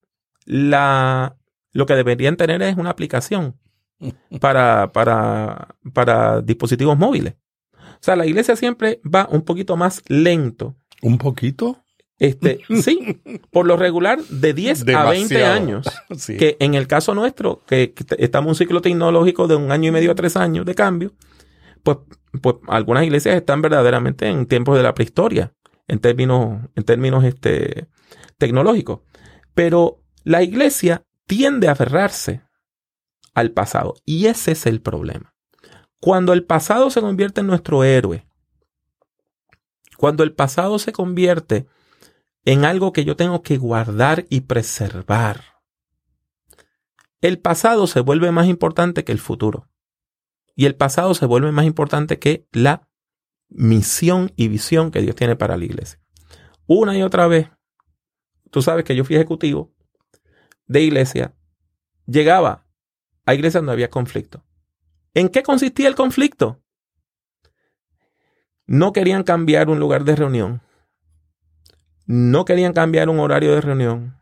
la, 0.45 1.35
lo 1.73 1.85
que 1.85 1.95
deberían 1.95 2.37
tener 2.37 2.61
es 2.61 2.77
una 2.77 2.91
aplicación 2.91 3.59
para, 4.39 4.91
para, 4.93 5.75
para 5.93 6.41
dispositivos 6.41 6.97
móviles. 6.97 7.35
O 7.73 8.01
sea, 8.01 8.15
la 8.15 8.25
iglesia 8.25 8.55
siempre 8.55 9.01
va 9.03 9.27
un 9.29 9.41
poquito 9.41 9.75
más 9.75 10.03
lento. 10.07 10.75
¿Un 11.01 11.17
poquito? 11.17 11.83
Este, 12.19 12.59
sí, 12.83 13.21
por 13.49 13.65
lo 13.65 13.77
regular 13.77 14.21
de 14.21 14.53
10 14.53 14.87
a 14.89 15.09
20 15.09 15.45
años. 15.45 15.87
Que 16.27 16.57
en 16.59 16.75
el 16.75 16.87
caso 16.87 17.15
nuestro, 17.15 17.63
que, 17.65 17.93
estamos 18.17 18.47
en 18.47 18.49
un 18.49 18.55
ciclo 18.55 18.81
tecnológico 18.81 19.47
de 19.47 19.55
un 19.55 19.71
año 19.71 19.89
y 19.89 19.91
medio 19.91 20.11
a 20.11 20.15
tres 20.15 20.35
años 20.35 20.65
de 20.65 20.75
cambio, 20.75 21.13
pues, 21.81 21.97
pues 22.41 22.55
algunas 22.67 23.03
iglesias 23.03 23.35
están 23.35 23.61
verdaderamente 23.61 24.27
en 24.27 24.45
tiempos 24.45 24.75
de 24.75 24.83
la 24.83 24.93
prehistoria, 24.93 25.53
en 25.87 25.99
términos, 25.99 26.59
en 26.75 26.83
términos 26.83 27.23
este, 27.23 27.87
tecnológicos. 28.37 28.99
Pero 29.53 30.01
la 30.23 30.43
iglesia 30.43 31.03
tiende 31.25 31.67
a 31.67 31.71
aferrarse 31.71 32.41
al 33.33 33.51
pasado. 33.51 33.95
Y 34.05 34.25
ese 34.25 34.51
es 34.51 34.65
el 34.65 34.81
problema. 34.81 35.33
Cuando 36.01 36.33
el 36.33 36.43
pasado 36.43 36.89
se 36.89 37.01
convierte 37.01 37.41
en 37.41 37.47
nuestro 37.47 37.83
héroe, 37.83 38.25
cuando 39.97 40.23
el 40.23 40.33
pasado 40.33 40.79
se 40.79 40.91
convierte 40.91 41.67
en 42.49 42.65
algo 42.65 42.93
que 42.93 43.05
yo 43.05 43.15
tengo 43.15 43.43
que 43.43 43.59
guardar 43.59 44.25
y 44.27 44.41
preservar. 44.41 45.43
El 47.21 47.37
pasado 47.37 47.85
se 47.85 47.99
vuelve 47.99 48.31
más 48.31 48.47
importante 48.47 49.03
que 49.03 49.11
el 49.11 49.19
futuro. 49.19 49.69
Y 50.55 50.65
el 50.65 50.73
pasado 50.73 51.13
se 51.13 51.27
vuelve 51.27 51.51
más 51.51 51.67
importante 51.67 52.17
que 52.17 52.47
la 52.51 52.89
misión 53.49 54.31
y 54.35 54.47
visión 54.47 54.89
que 54.89 55.01
Dios 55.01 55.15
tiene 55.15 55.35
para 55.35 55.57
la 55.57 55.65
iglesia. 55.65 55.99
Una 56.65 56.97
y 56.97 57.03
otra 57.03 57.27
vez, 57.27 57.51
tú 58.49 58.63
sabes 58.63 58.83
que 58.83 58.95
yo 58.95 59.05
fui 59.05 59.15
ejecutivo 59.15 59.71
de 60.65 60.81
iglesia, 60.81 61.35
llegaba 62.07 62.65
a 63.27 63.35
iglesias 63.35 63.61
donde 63.61 63.73
había 63.73 63.91
conflicto. 63.91 64.43
¿En 65.13 65.29
qué 65.29 65.43
consistía 65.43 65.87
el 65.87 65.93
conflicto? 65.93 66.63
No 68.65 68.91
querían 68.91 69.21
cambiar 69.21 69.69
un 69.69 69.79
lugar 69.79 70.03
de 70.03 70.15
reunión 70.15 70.63
no 72.09 72.43
querían 72.43 72.73
cambiar 72.73 73.07
un 73.07 73.19
horario 73.19 73.53
de 73.53 73.61
reunión. 73.61 74.19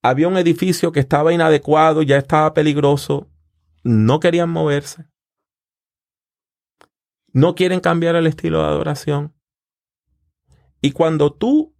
Había 0.00 0.26
un 0.26 0.38
edificio 0.38 0.90
que 0.90 1.00
estaba 1.00 1.34
inadecuado, 1.34 2.00
ya 2.00 2.16
estaba 2.16 2.54
peligroso. 2.54 3.28
No 3.82 4.20
querían 4.20 4.48
moverse. 4.48 5.04
No 7.34 7.54
quieren 7.54 7.80
cambiar 7.80 8.16
el 8.16 8.26
estilo 8.26 8.60
de 8.62 8.68
adoración. 8.68 9.34
Y 10.80 10.92
cuando 10.92 11.30
tú 11.30 11.76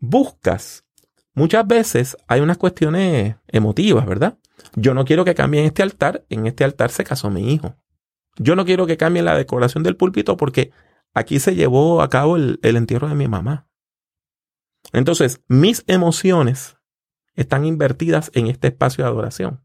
buscas, 0.00 0.84
muchas 1.32 1.64
veces 1.64 2.16
hay 2.26 2.40
unas 2.40 2.58
cuestiones 2.58 3.36
emotivas, 3.46 4.04
¿verdad? 4.04 4.36
Yo 4.74 4.94
no 4.94 5.04
quiero 5.04 5.24
que 5.24 5.36
cambien 5.36 5.66
este 5.66 5.84
altar. 5.84 6.24
En 6.28 6.48
este 6.48 6.64
altar 6.64 6.90
se 6.90 7.04
casó 7.04 7.30
mi 7.30 7.52
hijo. 7.54 7.76
Yo 8.36 8.56
no 8.56 8.64
quiero 8.64 8.88
que 8.88 8.96
cambien 8.96 9.26
la 9.26 9.36
decoración 9.36 9.84
del 9.84 9.96
púlpito 9.96 10.36
porque 10.36 10.72
aquí 11.14 11.38
se 11.38 11.54
llevó 11.54 12.02
a 12.02 12.08
cabo 12.08 12.36
el, 12.36 12.58
entierro 12.62 13.08
de 13.08 13.14
mi 13.14 13.28
mamá. 13.28 13.66
Entonces, 14.92 15.40
mis 15.48 15.84
emociones 15.86 16.76
están 17.34 17.64
invertidas 17.64 18.30
en 18.34 18.46
este 18.46 18.68
espacio 18.68 19.04
de 19.04 19.10
adoración. 19.10 19.64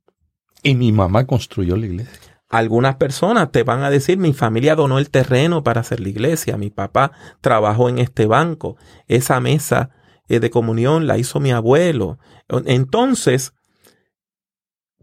Y 0.64 0.76
mi 0.76 0.92
mamá 0.92 1.26
construyó 1.26 1.78
la 1.78 1.86
iglesia. 1.86 2.20
Algunas 2.48 2.96
personas 2.96 3.52
te 3.52 3.64
van 3.64 3.84
a 3.84 3.90
decir, 3.90 4.18
mi 4.18 4.34
familia 4.34 4.76
donó 4.76 5.00
el 5.00 5.10
terreno 5.10 5.64
para 5.64 5.82
hacer 5.82 6.00
la 6.00 6.10
iglesia, 6.10 6.58
mi 6.58 6.70
papá 6.70 7.12
trabajó 7.42 7.90
en 7.90 7.98
este 7.98 8.28
banco, 8.28 8.78
esa 9.08 9.40
mesa 9.40 9.90
eh, 10.28 10.40
de 10.40 10.50
comunión 10.52 11.08
la 11.08 11.18
hizo 11.18 11.40
mi 11.40 11.52
abuelo. 11.52 12.20
Entonces, 12.48 13.54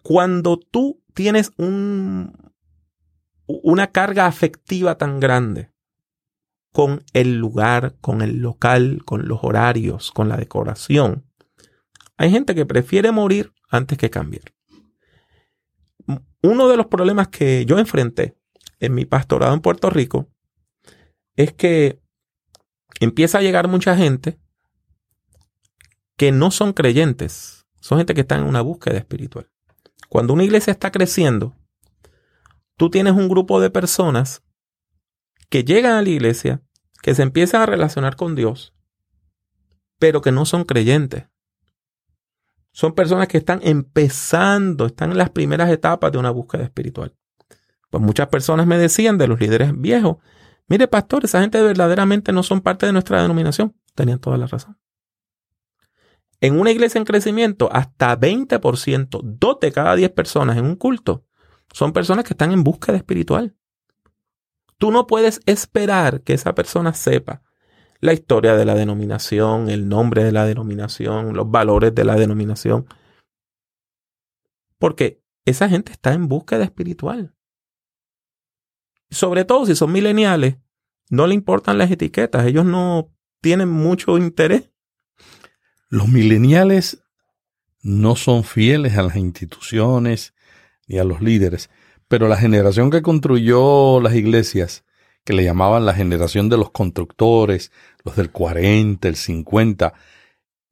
cuando 0.02 0.56
tú 0.56 1.02
tienes 1.14 1.52
un, 1.56 2.52
una 3.46 3.88
carga 3.88 4.26
afectiva 4.26 4.96
tan 4.96 5.18
grande 5.20 5.71
con 6.72 7.04
el 7.12 7.36
lugar, 7.36 7.96
con 8.00 8.22
el 8.22 8.38
local, 8.38 9.02
con 9.04 9.28
los 9.28 9.40
horarios, 9.42 10.10
con 10.10 10.28
la 10.28 10.36
decoración, 10.36 11.26
hay 12.16 12.30
gente 12.30 12.54
que 12.54 12.66
prefiere 12.66 13.12
morir 13.12 13.52
antes 13.68 13.98
que 13.98 14.10
cambiar. 14.10 14.54
Uno 16.42 16.68
de 16.68 16.76
los 16.76 16.86
problemas 16.86 17.28
que 17.28 17.64
yo 17.66 17.78
enfrenté 17.78 18.36
en 18.80 18.94
mi 18.94 19.04
pastorado 19.04 19.54
en 19.54 19.60
Puerto 19.60 19.90
Rico 19.90 20.28
es 21.36 21.52
que 21.52 22.00
empieza 23.00 23.38
a 23.38 23.42
llegar 23.42 23.68
mucha 23.68 23.96
gente 23.96 24.38
que 26.16 26.32
no 26.32 26.50
son 26.50 26.72
creyentes, 26.72 27.66
son 27.80 27.98
gente 27.98 28.14
que 28.14 28.22
está 28.22 28.36
en 28.36 28.44
una 28.44 28.60
búsqueda 28.60 28.98
espiritual. 28.98 29.50
Cuando 30.08 30.34
una 30.34 30.44
iglesia 30.44 30.72
está 30.72 30.90
creciendo, 30.90 31.54
tú 32.76 32.90
tienes 32.90 33.14
un 33.14 33.28
grupo 33.28 33.60
de 33.60 33.70
personas 33.70 34.42
que 35.52 35.64
llegan 35.64 35.92
a 35.92 36.00
la 36.00 36.08
iglesia, 36.08 36.62
que 37.02 37.14
se 37.14 37.22
empiezan 37.22 37.60
a 37.60 37.66
relacionar 37.66 38.16
con 38.16 38.34
Dios, 38.34 38.74
pero 39.98 40.22
que 40.22 40.32
no 40.32 40.46
son 40.46 40.64
creyentes. 40.64 41.26
Son 42.72 42.94
personas 42.94 43.28
que 43.28 43.36
están 43.36 43.60
empezando, 43.62 44.86
están 44.86 45.10
en 45.10 45.18
las 45.18 45.28
primeras 45.28 45.70
etapas 45.70 46.10
de 46.10 46.16
una 46.16 46.30
búsqueda 46.30 46.62
espiritual. 46.62 47.14
Pues 47.90 48.02
muchas 48.02 48.28
personas 48.28 48.66
me 48.66 48.78
decían 48.78 49.18
de 49.18 49.28
los 49.28 49.38
líderes 49.40 49.78
viejos, 49.78 50.16
mire 50.68 50.88
pastor, 50.88 51.26
esa 51.26 51.42
gente 51.42 51.60
verdaderamente 51.60 52.32
no 52.32 52.42
son 52.42 52.62
parte 52.62 52.86
de 52.86 52.94
nuestra 52.94 53.20
denominación. 53.20 53.76
Tenían 53.94 54.20
toda 54.20 54.38
la 54.38 54.46
razón. 54.46 54.78
En 56.40 56.58
una 56.58 56.70
iglesia 56.70 56.98
en 56.98 57.04
crecimiento, 57.04 57.68
hasta 57.70 58.18
20%, 58.18 59.20
dos 59.22 59.60
de 59.60 59.70
cada 59.70 59.96
10 59.96 60.12
personas 60.12 60.56
en 60.56 60.64
un 60.64 60.76
culto, 60.76 61.26
son 61.74 61.92
personas 61.92 62.24
que 62.24 62.32
están 62.32 62.52
en 62.52 62.64
búsqueda 62.64 62.96
espiritual. 62.96 63.54
Tú 64.82 64.90
no 64.90 65.06
puedes 65.06 65.40
esperar 65.46 66.22
que 66.22 66.32
esa 66.32 66.56
persona 66.56 66.92
sepa 66.92 67.40
la 68.00 68.12
historia 68.12 68.56
de 68.56 68.64
la 68.64 68.74
denominación, 68.74 69.70
el 69.70 69.88
nombre 69.88 70.24
de 70.24 70.32
la 70.32 70.44
denominación, 70.44 71.34
los 71.34 71.48
valores 71.48 71.94
de 71.94 72.04
la 72.04 72.16
denominación. 72.16 72.86
Porque 74.80 75.22
esa 75.44 75.68
gente 75.68 75.92
está 75.92 76.14
en 76.14 76.26
búsqueda 76.26 76.64
espiritual. 76.64 77.32
Sobre 79.08 79.44
todo 79.44 79.66
si 79.66 79.76
son 79.76 79.92
mileniales, 79.92 80.56
no 81.10 81.28
le 81.28 81.34
importan 81.34 81.78
las 81.78 81.92
etiquetas, 81.92 82.44
ellos 82.44 82.64
no 82.64 83.14
tienen 83.40 83.68
mucho 83.68 84.18
interés 84.18 84.72
los 85.92 86.08
mileniales 86.08 87.04
no 87.82 88.16
son 88.16 88.42
fieles 88.42 88.96
a 88.96 89.02
las 89.02 89.14
instituciones 89.14 90.34
ni 90.88 90.98
a 90.98 91.04
los 91.04 91.20
líderes, 91.20 91.68
pero 92.12 92.28
la 92.28 92.36
generación 92.36 92.90
que 92.90 93.00
construyó 93.00 93.98
las 94.02 94.14
iglesias, 94.14 94.84
que 95.24 95.32
le 95.32 95.44
llamaban 95.44 95.86
la 95.86 95.94
generación 95.94 96.50
de 96.50 96.58
los 96.58 96.70
constructores, 96.70 97.72
los 98.04 98.16
del 98.16 98.30
40, 98.30 99.08
el 99.08 99.16
50, 99.16 99.94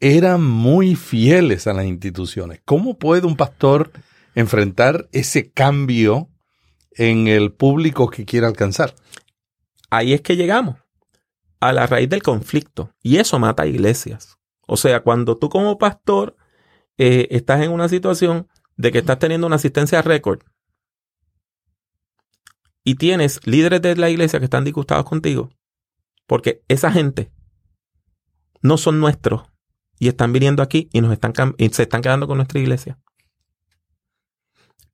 eran 0.00 0.44
muy 0.44 0.96
fieles 0.96 1.66
a 1.66 1.72
las 1.72 1.86
instituciones. 1.86 2.60
¿Cómo 2.66 2.98
puede 2.98 3.26
un 3.26 3.38
pastor 3.38 3.90
enfrentar 4.34 5.08
ese 5.12 5.50
cambio 5.50 6.28
en 6.90 7.26
el 7.26 7.52
público 7.52 8.10
que 8.10 8.26
quiere 8.26 8.46
alcanzar? 8.46 8.94
Ahí 9.88 10.12
es 10.12 10.20
que 10.20 10.36
llegamos, 10.36 10.76
a 11.58 11.72
la 11.72 11.86
raíz 11.86 12.10
del 12.10 12.22
conflicto, 12.22 12.92
y 13.02 13.16
eso 13.16 13.38
mata 13.38 13.62
a 13.62 13.66
iglesias. 13.66 14.36
O 14.66 14.76
sea, 14.76 15.00
cuando 15.00 15.38
tú 15.38 15.48
como 15.48 15.78
pastor 15.78 16.36
eh, 16.98 17.28
estás 17.30 17.62
en 17.62 17.72
una 17.72 17.88
situación 17.88 18.46
de 18.76 18.92
que 18.92 18.98
estás 18.98 19.18
teniendo 19.18 19.46
una 19.46 19.56
asistencia 19.56 20.02
récord 20.02 20.42
y 22.84 22.94
tienes 22.94 23.40
líderes 23.46 23.82
de 23.82 23.96
la 23.96 24.10
iglesia 24.10 24.38
que 24.38 24.46
están 24.46 24.64
disgustados 24.64 25.04
contigo, 25.04 25.50
porque 26.26 26.62
esa 26.68 26.90
gente 26.90 27.32
no 28.62 28.78
son 28.78 29.00
nuestros 29.00 29.42
y 29.98 30.08
están 30.08 30.32
viniendo 30.32 30.62
aquí 30.62 30.88
y, 30.92 31.00
nos 31.00 31.12
están, 31.12 31.32
y 31.58 31.68
se 31.70 31.82
están 31.82 32.02
quedando 32.02 32.26
con 32.26 32.38
nuestra 32.38 32.60
iglesia. 32.60 32.98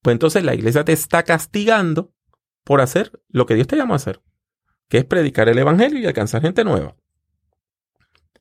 Pues 0.03 0.15
entonces 0.15 0.45
la 0.45 0.55
iglesia 0.55 0.85
te 0.85 0.93
está 0.93 1.23
castigando 1.23 2.13
por 2.65 2.81
hacer 2.81 3.13
lo 3.29 3.47
que 3.47 3.55
Dios 3.55 3.67
te 3.67 3.77
llamó 3.77 3.95
a 3.95 3.97
hacer, 3.97 4.23
que 4.89 4.99
es 4.99 5.05
predicar 5.05 5.49
el 5.49 5.59
evangelio 5.59 6.01
y 6.01 6.07
alcanzar 6.07 6.43
gente 6.43 6.65
nueva. 6.65 6.97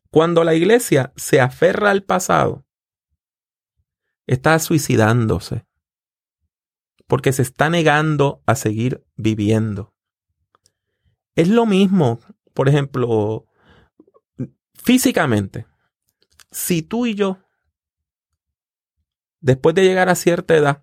Cuando 0.09 0.43
la 0.43 0.55
iglesia 0.55 1.11
se 1.15 1.41
aferra 1.41 1.91
al 1.91 2.03
pasado, 2.03 2.65
está 4.27 4.57
suicidándose 4.59 5.65
porque 7.07 7.33
se 7.33 7.41
está 7.41 7.69
negando 7.69 8.41
a 8.45 8.55
seguir 8.55 9.03
viviendo. 9.15 9.93
Es 11.35 11.49
lo 11.49 11.65
mismo, 11.65 12.19
por 12.53 12.69
ejemplo, 12.69 13.45
físicamente. 14.73 15.65
Si 16.51 16.81
tú 16.81 17.05
y 17.05 17.15
yo, 17.15 17.39
después 19.41 19.75
de 19.75 19.83
llegar 19.83 20.09
a 20.09 20.15
cierta 20.15 20.55
edad, 20.55 20.81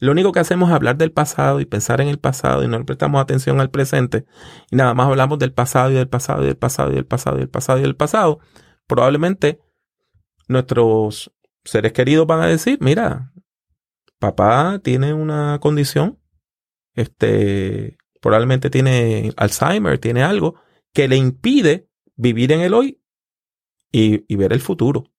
lo 0.00 0.12
único 0.12 0.32
que 0.32 0.40
hacemos 0.40 0.68
es 0.68 0.74
hablar 0.74 0.96
del 0.96 1.12
pasado 1.12 1.60
y 1.60 1.66
pensar 1.66 2.00
en 2.00 2.08
el 2.08 2.18
pasado 2.18 2.62
y 2.62 2.68
no 2.68 2.78
le 2.78 2.84
prestamos 2.84 3.22
atención 3.22 3.60
al 3.60 3.70
presente 3.70 4.26
y 4.70 4.76
nada 4.76 4.92
más 4.92 5.06
hablamos 5.06 5.38
del 5.38 5.52
pasado 5.52 5.90
y 5.92 5.94
del 5.94 6.08
pasado 6.08 6.42
y 6.42 6.46
del 6.46 6.56
pasado 6.56 6.90
y 6.90 6.94
del 6.96 7.06
pasado 7.06 7.36
y 7.36 7.40
del 7.40 7.48
pasado 7.48 7.78
y 7.78 7.82
del 7.82 7.96
pasado. 7.96 8.40
Probablemente 8.86 9.60
nuestros 10.48 11.32
seres 11.64 11.92
queridos 11.92 12.26
van 12.26 12.40
a 12.40 12.46
decir, 12.46 12.78
mira, 12.80 13.32
papá 14.24 14.80
tiene 14.82 15.12
una 15.12 15.58
condición, 15.60 16.18
este, 16.94 17.98
probablemente 18.20 18.70
tiene 18.70 19.32
Alzheimer, 19.36 19.98
tiene 19.98 20.22
algo 20.22 20.54
que 20.94 21.08
le 21.08 21.16
impide 21.16 21.88
vivir 22.16 22.52
en 22.52 22.60
el 22.60 22.72
hoy 22.72 23.02
y, 23.92 24.34
ver 24.36 24.52
el 24.52 24.60
futuro. 24.60 25.12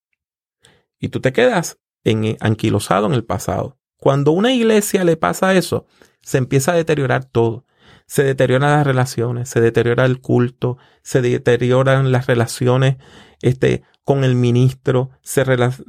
Y 1.00 1.10
tú 1.10 1.22
te 1.22 1.32
quedas 1.32 1.80
en, 2.04 2.36
anquilosado 2.40 3.06
en 3.06 3.14
el 3.14 3.24
pasado. 3.24 3.78
Cuando 3.98 4.32
una 4.32 4.54
iglesia 4.54 5.04
le 5.04 5.18
pasa 5.18 5.54
eso, 5.54 5.86
se 6.22 6.40
empieza 6.40 6.72
a 6.72 6.76
deteriorar 6.76 7.26
todo. 7.26 7.66
Se 8.08 8.24
deterioran 8.24 8.72
las 8.72 8.86
relaciones, 8.86 9.50
se 9.50 9.62
deteriora 9.62 10.06
el 10.06 10.20
culto, 10.20 10.78
se 11.04 11.22
deterioran 11.22 12.12
las 12.12 12.26
relaciones 12.26 12.98
este, 13.42 13.84
con 14.04 14.24
el 14.24 14.36
ministro, 14.36 15.12
se, 15.22 15.44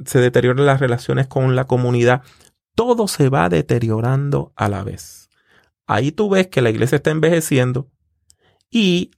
se 0.05 0.19
deterioran 0.19 0.65
las 0.65 0.79
relaciones 0.79 1.27
con 1.27 1.55
la 1.55 1.65
comunidad. 1.65 2.23
Todo 2.77 3.07
se 3.07 3.29
va 3.29 3.49
deteriorando 3.49 4.53
a 4.55 4.69
la 4.69 4.83
vez. 4.83 5.31
Ahí 5.87 6.11
tú 6.11 6.29
ves 6.29 6.45
que 6.45 6.61
la 6.61 6.69
iglesia 6.69 6.97
está 6.97 7.09
envejeciendo 7.09 7.89
y 8.69 9.09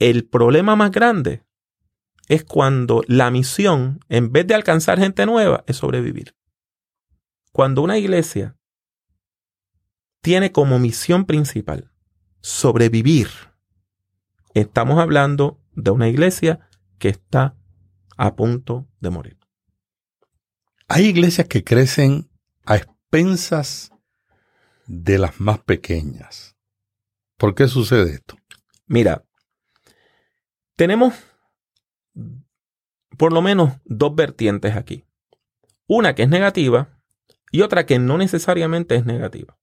el 0.00 0.26
problema 0.26 0.74
más 0.74 0.90
grande 0.90 1.44
es 2.26 2.42
cuando 2.42 3.02
la 3.06 3.30
misión, 3.30 4.00
en 4.08 4.32
vez 4.32 4.48
de 4.48 4.56
alcanzar 4.56 4.98
gente 4.98 5.26
nueva, 5.26 5.62
es 5.68 5.76
sobrevivir. 5.76 6.34
Cuando 7.52 7.82
una 7.82 7.98
iglesia 7.98 8.56
tiene 10.20 10.50
como 10.50 10.80
misión 10.80 11.24
principal 11.24 11.92
sobrevivir, 12.40 13.28
estamos 14.54 14.98
hablando 14.98 15.62
de 15.72 15.92
una 15.92 16.08
iglesia 16.08 16.68
que 16.98 17.10
está 17.10 17.56
a 18.16 18.34
punto 18.34 18.88
de 18.98 19.10
morir. 19.10 19.38
Hay 20.88 21.04
iglesias 21.06 21.46
que 21.46 21.62
crecen 21.62 22.27
a 22.68 22.76
expensas 22.76 23.90
de 24.86 25.18
las 25.18 25.40
más 25.40 25.58
pequeñas. 25.60 26.54
¿Por 27.38 27.54
qué 27.54 27.66
sucede 27.66 28.12
esto? 28.12 28.36
Mira, 28.86 29.24
tenemos 30.76 31.14
por 33.16 33.32
lo 33.32 33.40
menos 33.40 33.72
dos 33.86 34.14
vertientes 34.14 34.76
aquí. 34.76 35.06
Una 35.86 36.14
que 36.14 36.24
es 36.24 36.28
negativa 36.28 37.00
y 37.50 37.62
otra 37.62 37.86
que 37.86 37.98
no 37.98 38.18
necesariamente 38.18 38.96
es 38.96 39.06
negativa. 39.06 39.58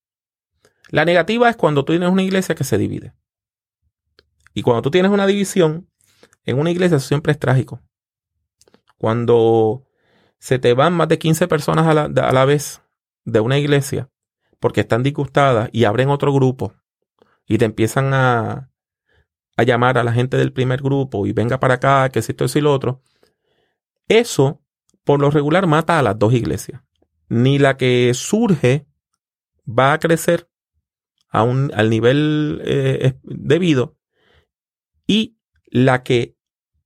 La 0.90 1.06
negativa 1.06 1.48
es 1.48 1.56
cuando 1.56 1.86
tú 1.86 1.94
tienes 1.94 2.10
una 2.10 2.24
iglesia 2.24 2.56
que 2.56 2.64
se 2.64 2.80
divide. 2.80 3.14
Y 4.56 4.64
cuando 4.64 4.82
tú 4.82 4.90
tienes 4.90 5.12
una 5.12 5.28
división, 5.28 5.88
en 6.44 6.58
una 6.58 6.72
iglesia 6.72 7.00
siempre 7.00 7.34
es 7.34 7.40
trágico. 7.40 7.84
Cuando 8.98 9.88
se 10.40 10.58
te 10.58 10.74
van 10.74 10.94
más 10.94 11.08
de 11.08 11.20
15 11.20 11.48
personas 11.48 11.86
a 11.86 11.94
la, 11.94 12.04
a 12.06 12.32
la 12.32 12.46
vez 12.46 12.82
de 13.26 13.40
una 13.40 13.58
iglesia 13.58 14.10
porque 14.60 14.82
están 14.82 15.04
disgustadas 15.04 15.70
y 15.74 15.84
abren 15.84 16.10
otro 16.10 16.34
grupo 16.34 16.74
y 17.46 17.58
te 17.58 17.66
empiezan 17.66 18.14
a, 18.14 18.72
a 19.58 19.64
llamar 19.64 19.98
a 19.98 20.04
la 20.04 20.14
gente 20.14 20.38
del 20.38 20.54
primer 20.54 20.82
grupo 20.82 21.28
y 21.28 21.34
venga 21.34 21.60
para 21.60 21.76
acá, 21.76 22.10
que 22.10 22.22
si 22.22 22.32
esto 22.32 22.46
es 22.46 22.56
y 22.56 22.62
lo 22.62 22.74
otro, 22.74 23.02
eso 24.08 24.62
por 25.04 25.20
lo 25.20 25.30
regular 25.32 25.68
mata 25.68 26.00
a 26.00 26.02
las 26.02 26.18
dos 26.18 26.34
iglesias. 26.34 26.82
Ni 27.28 27.60
la 27.60 27.78
que 27.78 28.14
surge 28.14 28.88
va 29.68 29.94
a 29.94 30.00
crecer 30.00 30.50
a 31.30 31.44
un, 31.44 31.72
al 31.74 31.90
nivel 31.90 32.62
eh, 32.64 33.14
debido 33.24 33.98
y 35.08 35.38
la 35.66 36.04
que 36.04 36.36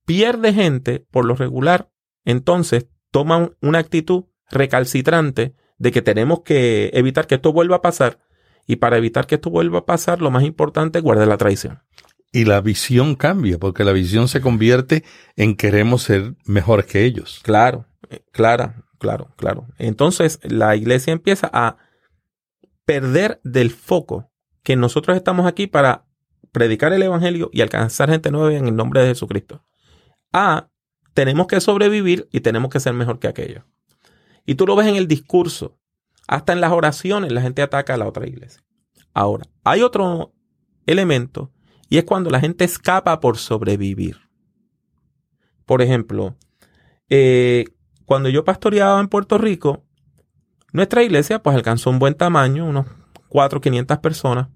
pierde 0.04 0.52
gente 0.52 1.06
por 1.10 1.24
lo 1.24 1.34
regular, 1.34 1.90
entonces 2.24 2.88
toman 3.10 3.56
una 3.60 3.78
actitud 3.78 4.24
recalcitrante 4.50 5.54
de 5.80 5.90
que 5.90 6.02
tenemos 6.02 6.42
que 6.42 6.90
evitar 6.92 7.26
que 7.26 7.36
esto 7.36 7.52
vuelva 7.52 7.76
a 7.76 7.82
pasar. 7.82 8.18
Y 8.66 8.76
para 8.76 8.98
evitar 8.98 9.26
que 9.26 9.36
esto 9.36 9.50
vuelva 9.50 9.80
a 9.80 9.86
pasar, 9.86 10.20
lo 10.20 10.30
más 10.30 10.44
importante 10.44 10.98
es 10.98 11.02
guardar 11.02 11.26
la 11.26 11.38
traición. 11.38 11.80
Y 12.32 12.44
la 12.44 12.60
visión 12.60 13.16
cambia, 13.16 13.58
porque 13.58 13.82
la 13.82 13.92
visión 13.92 14.28
se 14.28 14.42
convierte 14.42 15.04
en 15.36 15.56
queremos 15.56 16.02
ser 16.02 16.34
mejores 16.44 16.84
que 16.84 17.04
ellos. 17.04 17.40
Claro, 17.42 17.86
eh, 18.10 18.20
claro, 18.30 18.74
claro, 18.98 19.32
claro. 19.36 19.66
Entonces 19.78 20.38
la 20.42 20.76
iglesia 20.76 21.14
empieza 21.14 21.50
a 21.52 21.78
perder 22.84 23.40
del 23.42 23.70
foco 23.70 24.30
que 24.62 24.76
nosotros 24.76 25.16
estamos 25.16 25.46
aquí 25.46 25.66
para 25.66 26.04
predicar 26.52 26.92
el 26.92 27.02
evangelio 27.02 27.48
y 27.54 27.62
alcanzar 27.62 28.10
gente 28.10 28.30
nueva 28.30 28.54
en 28.54 28.68
el 28.68 28.76
nombre 28.76 29.00
de 29.00 29.08
Jesucristo. 29.08 29.64
A, 30.30 30.68
tenemos 31.14 31.46
que 31.46 31.60
sobrevivir 31.60 32.28
y 32.30 32.40
tenemos 32.40 32.70
que 32.70 32.80
ser 32.80 32.92
mejor 32.92 33.18
que 33.18 33.28
aquello. 33.28 33.64
Y 34.46 34.54
tú 34.54 34.66
lo 34.66 34.76
ves 34.76 34.86
en 34.86 34.96
el 34.96 35.06
discurso. 35.08 35.76
Hasta 36.26 36.52
en 36.52 36.60
las 36.60 36.72
oraciones 36.72 37.32
la 37.32 37.42
gente 37.42 37.62
ataca 37.62 37.94
a 37.94 37.96
la 37.96 38.06
otra 38.06 38.26
iglesia. 38.26 38.62
Ahora, 39.12 39.44
hay 39.64 39.82
otro 39.82 40.32
elemento 40.86 41.50
y 41.88 41.98
es 41.98 42.04
cuando 42.04 42.30
la 42.30 42.40
gente 42.40 42.64
escapa 42.64 43.20
por 43.20 43.36
sobrevivir. 43.36 44.18
Por 45.66 45.82
ejemplo, 45.82 46.36
eh, 47.08 47.64
cuando 48.04 48.28
yo 48.28 48.44
pastoreaba 48.44 49.00
en 49.00 49.08
Puerto 49.08 49.38
Rico, 49.38 49.84
nuestra 50.72 51.02
iglesia 51.02 51.42
pues 51.42 51.56
alcanzó 51.56 51.90
un 51.90 51.98
buen 51.98 52.14
tamaño, 52.14 52.64
unos 52.64 52.86
400, 53.28 53.60
500 53.62 53.98
personas, 53.98 54.48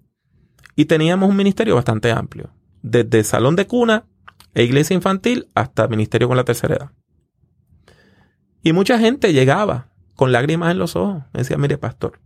y 0.77 0.87
teníamos 0.87 1.29
un 1.29 1.37
ministerio 1.37 1.75
bastante 1.75 2.11
amplio, 2.11 2.51
desde 2.83 3.25
salón 3.25 3.57
de 3.57 3.67
cuna 3.67 4.07
e 4.55 4.65
iglesia 4.65 4.95
infantil 4.95 5.49
hasta 5.55 5.89
ministerio 5.89 6.29
con 6.29 6.37
la 6.37 6.45
tercera 6.45 6.77
edad. 6.77 6.91
Y 8.65 8.73
mucha 8.73 8.99
gente 8.99 9.35
llegaba 9.35 9.89
con 10.17 10.33
lágrimas 10.33 10.73
en 10.73 10.79
los 10.79 10.97
ojos. 10.97 11.23
Me 11.35 11.41
decía, 11.41 11.59
mire, 11.59 11.77
pastor, 11.77 12.19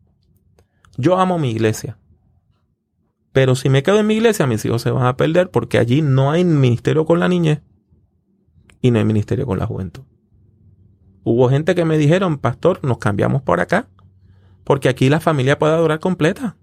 yo 0.96 1.18
amo 1.18 1.37
mi 1.37 1.51
iglesia. 1.51 1.98
Pero 3.33 3.57
si 3.57 3.68
me 3.68 3.83
quedo 3.83 3.98
en 3.98 4.07
mi 4.07 4.14
iglesia, 4.14 4.46
mis 4.46 4.64
hijos 4.64 4.83
se 4.83 4.92
van 4.92 5.05
a 5.05 5.16
perder 5.16 5.51
porque 5.51 5.79
allí 5.79 6.01
no 6.01 6.31
hay 6.31 6.44
ministerio 6.44 7.05
con 7.05 7.18
la 7.18 7.29
niñez 7.29 7.61
y 8.81 8.92
no 8.92 9.01
hay 9.01 9.05
ministerio 9.05 9.46
con 9.46 9.59
la 9.59 9.66
juventud. 9.66 10.05
Hubo 11.24 11.51
gente 11.51 11.74
que 11.74 11.85
me 11.85 11.98
dijeron, 11.98 12.38
pastor, 12.38 12.79
nos 12.85 12.98
cambiamos 12.98 13.42
por 13.42 13.61
acá 13.61 13.88
porque 14.62 14.88
aquí 14.88 15.09
la 15.09 15.18
familia 15.18 15.59
puede 15.59 15.72
adorar 15.72 15.98
completa. 15.98 16.57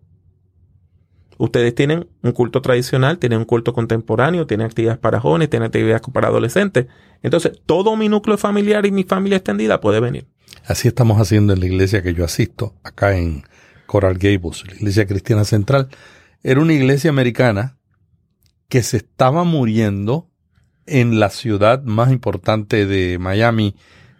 Ustedes 1.37 1.75
tienen 1.75 2.07
un 2.21 2.31
culto 2.31 2.61
tradicional, 2.61 3.17
tienen 3.17 3.39
un 3.39 3.45
culto 3.45 3.73
contemporáneo, 3.73 4.47
tienen 4.47 4.67
actividades 4.67 4.99
para 4.99 5.19
jóvenes, 5.19 5.49
tienen 5.49 5.67
actividades 5.67 6.01
para 6.13 6.29
adolescentes. 6.29 6.87
Entonces, 7.23 7.59
todo 7.65 7.95
mi 7.95 8.07
núcleo 8.07 8.37
familiar 8.37 8.85
y 8.85 8.91
mi 8.91 9.03
familia 9.03 9.37
extendida 9.37 9.81
puede 9.81 9.99
venir. 9.99 10.27
Así 10.65 10.87
estamos 10.87 11.19
haciendo 11.19 11.53
en 11.53 11.59
la 11.59 11.65
iglesia 11.65 12.01
que 12.01 12.13
yo 12.13 12.23
asisto, 12.23 12.75
acá 12.83 13.17
en 13.17 13.43
Coral 13.85 14.17
Gables, 14.17 14.65
la 14.67 14.75
iglesia 14.75 15.05
cristiana 15.05 15.43
central. 15.43 15.89
Era 16.43 16.61
una 16.61 16.73
iglesia 16.73 17.09
americana 17.09 17.77
que 18.69 18.81
se 18.81 18.97
estaba 18.97 19.43
muriendo 19.43 20.29
en 20.85 21.19
la 21.19 21.29
ciudad 21.29 21.83
más 21.83 22.11
importante 22.11 22.85
de 22.85 23.17
Miami 23.19 23.75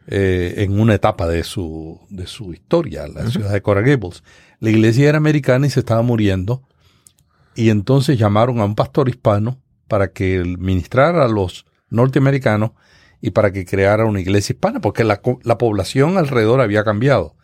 eh, 0.08 0.56
en 0.58 0.80
una 0.80 0.95
etapa 0.95 1.28
de 1.28 1.43
su, 1.43 1.99
de 2.10 2.28
su 2.28 2.54
historia, 2.54 3.08
la 3.08 3.30
ciudad 3.30 3.51
de 3.51 3.62
Coral 3.62 3.86
Gables. 3.86 4.23
La 4.60 4.69
iglesia 4.69 5.10
era 5.10 5.17
americana 5.17 5.67
y 5.67 5.69
se 5.69 5.80
estaba 5.80 6.01
muriendo 6.01 6.67
y 7.55 7.69
entonces 7.69 8.17
llamaron 8.17 8.59
a 8.59 8.65
un 8.65 8.75
pastor 8.75 9.09
hispano 9.09 9.59
para 9.87 10.11
que 10.11 10.43
ministrara 10.59 11.25
a 11.25 11.29
los 11.29 11.65
norteamericanos 11.89 12.71
y 13.21 13.31
para 13.31 13.51
que 13.51 13.65
creara 13.65 14.05
una 14.05 14.19
iglesia 14.19 14.53
hispana, 14.53 14.81
porque 14.81 15.03
la, 15.03 15.21
población 15.21 16.17
alrededor 16.17 16.61
había 16.61 16.83
cambiado. 16.83 17.35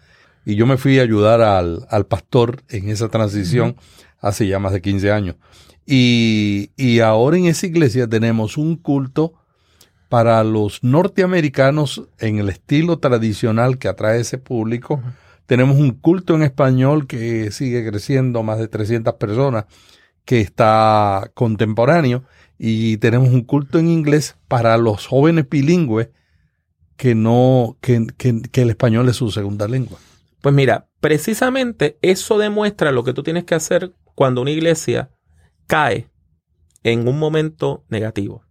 Y 0.46 0.56
yo 0.56 0.66
me 0.66 0.78
fui 0.78 1.00
a 1.00 1.04
ayudar 1.04 1.42
al, 1.42 2.06
pastor 2.08 2.64
en 2.70 2.90
esa 2.90 3.10
transición 3.10 3.76
hace 4.20 4.48
ya 4.48 4.60
más 4.60 4.74
de 4.74 4.82
15 4.82 5.12
años. 5.12 5.36
Y, 5.86 6.72
y, 6.78 7.00
ahora 7.00 7.38
en 7.38 7.46
esa 7.46 7.66
iglesia 7.66 8.08
tenemos 8.08 8.58
un 8.58 8.76
culto 8.76 9.34
para 10.10 10.44
los 10.44 10.84
norteamericanos 10.84 12.04
en 12.20 12.38
el 12.38 12.50
estilo 12.50 13.00
tradicional 13.00 13.78
que 13.78 13.88
atrae 13.88 14.20
ese 14.20 14.38
público. 14.38 15.02
Tenemos 15.48 15.78
un 15.78 15.92
culto 15.92 16.36
en 16.36 16.44
español 16.44 17.08
que 17.08 17.52
sigue 17.52 17.86
creciendo, 17.88 18.44
más 18.44 18.60
de 18.60 18.68
300 18.68 19.16
personas 19.16 19.66
que 20.32 20.40
está 20.40 21.30
contemporáneo 21.34 22.24
y 22.58 22.96
tenemos 23.00 23.34
un 23.34 23.42
culto 23.42 23.80
en 23.80 23.90
inglés 23.90 24.38
para 24.48 24.78
los 24.78 25.06
jóvenes 25.06 25.50
bilingües 25.50 26.08
que 26.96 27.16
no, 27.16 27.78
que, 27.82 28.08
que, 28.18 28.62
el 28.62 28.70
español 28.70 29.10
es 29.10 29.18
su 29.18 29.30
segunda 29.30 29.68
lengua. 29.68 30.00
Pues 30.40 30.56
mira, 30.56 30.88
precisamente 31.02 31.98
eso 32.02 32.38
demuestra 32.38 32.94
lo 32.94 33.04
que 33.04 33.12
tú 33.12 33.24
tienes 33.24 33.44
que 33.44 33.56
hacer 33.56 33.94
cuando 34.16 34.42
una 34.42 34.52
iglesia 34.52 35.12
cae 35.68 36.10
en 36.84 37.10
un 37.10 37.20
momento 37.20 37.84
negativo. 37.90 38.46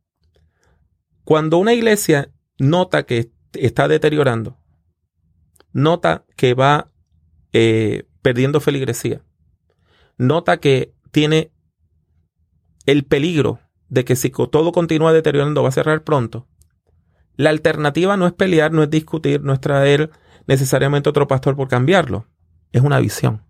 Cuando 1.25 1.57
una 1.57 1.73
iglesia 1.73 2.31
nota 2.59 3.05
que 3.05 3.31
está 3.55 3.89
deteriorando, 3.89 4.59
nota 5.73 6.27
que 6.37 6.53
va 6.53 6.93
eh, 7.55 8.05
perdiendo 8.21 8.61
feligresía, 8.61 9.23
nota 10.19 10.59
que 10.59 10.93
tiene 11.11 11.53
el 12.91 13.05
peligro 13.05 13.61
de 13.89 14.05
que 14.05 14.17
si 14.17 14.31
todo 14.31 14.73
continúa 14.73 15.13
deteriorando 15.13 15.63
va 15.63 15.69
a 15.69 15.73
cerrar 15.73 16.03
pronto, 16.05 16.47
la 17.37 17.51
alternativa 17.51 18.17
no 18.17 18.27
es 18.27 18.33
pelear, 18.33 18.73
no 18.73 18.83
es 18.83 18.91
discutir, 18.91 19.43
no 19.43 19.53
es 19.53 19.61
traer 19.61 20.11
necesariamente 20.47 21.09
otro 21.09 21.27
pastor 21.27 21.57
por 21.57 21.69
cambiarlo. 21.69 22.27
Es 22.73 22.83
una 22.83 23.01
visión. 23.01 23.43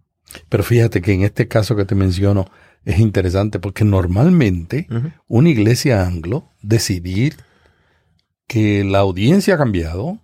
Pero 0.49 0.63
fíjate 0.63 1.03
que 1.03 1.13
en 1.13 1.23
este 1.23 1.49
caso 1.49 1.77
que 1.77 1.85
te 1.85 1.95
menciono 1.95 2.47
es 2.85 2.99
interesante 2.99 3.59
porque 3.59 3.85
normalmente 3.85 4.87
una 5.27 5.49
iglesia 5.49 6.07
anglo 6.07 6.51
decidir 6.63 7.37
que 8.47 8.85
la 8.85 8.99
audiencia 8.99 9.55
ha 9.55 9.59
cambiado, 9.59 10.19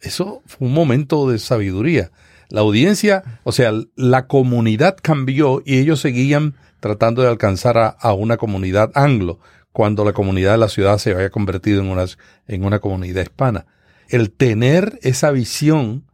eso 0.00 0.42
fue 0.46 0.68
un 0.68 0.74
momento 0.74 1.28
de 1.28 1.38
sabiduría. 1.38 2.10
La 2.48 2.62
audiencia, 2.62 3.40
o 3.44 3.52
sea, 3.52 3.72
la 3.96 4.26
comunidad 4.26 4.96
cambió 5.00 5.62
y 5.64 5.78
ellos 5.78 6.00
seguían 6.00 6.56
tratando 6.80 7.22
de 7.22 7.28
alcanzar 7.28 7.96
a, 7.98 8.12
una 8.12 8.36
comunidad 8.36 8.90
anglo, 8.94 9.38
cuando 9.72 10.04
la 10.04 10.12
comunidad 10.12 10.52
de 10.52 10.58
la 10.58 10.68
ciudad 10.68 10.98
se 10.98 11.12
había 11.12 11.30
convertido 11.30 11.80
en 11.80 11.88
una, 11.88 12.06
en 12.48 12.64
una 12.64 12.80
comunidad 12.80 13.22
hispana. 13.22 13.66
El 14.08 14.32
tener 14.32 14.98
esa 15.02 15.30
visión 15.30 16.04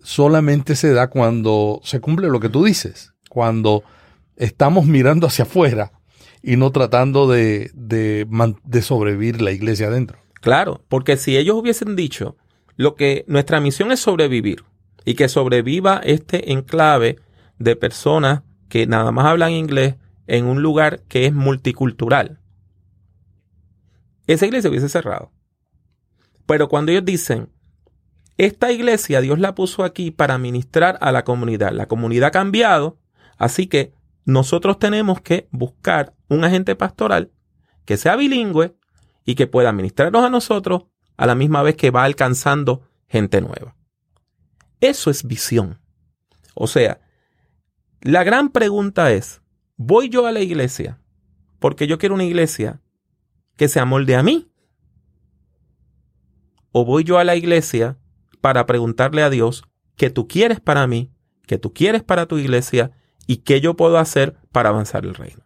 solamente 0.00 0.74
se 0.74 0.92
da 0.92 1.08
cuando 1.08 1.80
se 1.84 2.00
cumple 2.00 2.28
lo 2.28 2.40
que 2.40 2.48
tú 2.48 2.64
dices, 2.64 3.12
cuando 3.28 3.84
estamos 4.36 4.86
mirando 4.86 5.26
hacia 5.26 5.44
afuera 5.44 5.92
y 6.42 6.56
no 6.56 6.70
tratando 6.72 7.28
de, 7.28 7.70
de, 7.74 8.26
de 8.64 8.82
sobrevivir 8.82 9.42
la 9.42 9.52
iglesia 9.52 9.88
adentro. 9.88 10.18
Claro, 10.40 10.82
porque 10.88 11.16
si 11.16 11.36
ellos 11.36 11.56
hubiesen 11.56 11.94
dicho 11.94 12.36
lo 12.76 12.94
que 12.94 13.24
nuestra 13.28 13.60
misión 13.60 13.92
es 13.92 14.00
sobrevivir 14.00 14.64
y 15.04 15.14
que 15.14 15.28
sobreviva 15.28 16.00
este 16.04 16.52
enclave 16.52 17.18
de 17.58 17.76
personas 17.76 18.42
que 18.72 18.86
nada 18.86 19.12
más 19.12 19.26
hablan 19.26 19.52
inglés 19.52 19.96
en 20.26 20.46
un 20.46 20.62
lugar 20.62 21.02
que 21.02 21.26
es 21.26 21.34
multicultural. 21.34 22.40
Esa 24.26 24.46
iglesia 24.46 24.70
hubiese 24.70 24.88
cerrado. 24.88 25.30
Pero 26.46 26.70
cuando 26.70 26.90
ellos 26.90 27.04
dicen, 27.04 27.50
esta 28.38 28.72
iglesia 28.72 29.20
Dios 29.20 29.38
la 29.38 29.54
puso 29.54 29.84
aquí 29.84 30.10
para 30.10 30.38
ministrar 30.38 30.96
a 31.02 31.12
la 31.12 31.22
comunidad, 31.22 31.72
la 31.72 31.84
comunidad 31.84 32.28
ha 32.28 32.30
cambiado, 32.30 32.98
así 33.36 33.66
que 33.66 33.92
nosotros 34.24 34.78
tenemos 34.78 35.20
que 35.20 35.48
buscar 35.50 36.14
un 36.28 36.42
agente 36.42 36.74
pastoral 36.74 37.30
que 37.84 37.98
sea 37.98 38.16
bilingüe 38.16 38.74
y 39.26 39.34
que 39.34 39.46
pueda 39.46 39.72
ministrarnos 39.72 40.24
a 40.24 40.30
nosotros 40.30 40.84
a 41.18 41.26
la 41.26 41.34
misma 41.34 41.62
vez 41.62 41.76
que 41.76 41.90
va 41.90 42.04
alcanzando 42.04 42.88
gente 43.06 43.42
nueva. 43.42 43.76
Eso 44.80 45.10
es 45.10 45.26
visión. 45.26 45.78
O 46.54 46.66
sea, 46.66 47.02
la 48.02 48.24
gran 48.24 48.50
pregunta 48.50 49.12
es, 49.12 49.42
¿voy 49.76 50.08
yo 50.08 50.26
a 50.26 50.32
la 50.32 50.40
iglesia 50.40 50.98
porque 51.58 51.86
yo 51.86 51.98
quiero 51.98 52.16
una 52.16 52.24
iglesia 52.24 52.80
que 53.56 53.68
se 53.68 53.78
amolde 53.78 54.16
a 54.16 54.22
mí? 54.22 54.50
¿O 56.72 56.84
voy 56.84 57.04
yo 57.04 57.18
a 57.18 57.24
la 57.24 57.36
iglesia 57.36 57.96
para 58.40 58.66
preguntarle 58.66 59.22
a 59.22 59.30
Dios 59.30 59.62
qué 59.96 60.10
tú 60.10 60.26
quieres 60.26 60.58
para 60.58 60.86
mí, 60.86 61.12
qué 61.46 61.58
tú 61.58 61.72
quieres 61.72 62.02
para 62.02 62.26
tu 62.26 62.38
iglesia 62.38 62.90
y 63.26 63.38
qué 63.38 63.60
yo 63.60 63.76
puedo 63.76 63.98
hacer 63.98 64.36
para 64.50 64.70
avanzar 64.70 65.04
el 65.04 65.14
reino? 65.14 65.42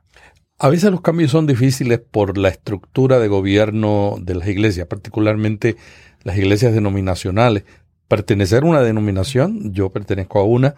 A 0.58 0.70
veces 0.70 0.90
los 0.90 1.02
cambios 1.02 1.32
son 1.32 1.46
difíciles 1.46 2.00
por 2.00 2.38
la 2.38 2.48
estructura 2.48 3.18
de 3.18 3.28
gobierno 3.28 4.16
de 4.18 4.36
las 4.36 4.48
iglesias, 4.48 4.86
particularmente 4.86 5.76
las 6.22 6.38
iglesias 6.38 6.72
denominacionales. 6.72 7.64
Pertenecer 8.08 8.62
a 8.62 8.66
una 8.66 8.80
denominación, 8.80 9.74
yo 9.74 9.90
pertenezco 9.90 10.38
a 10.38 10.44
una, 10.44 10.74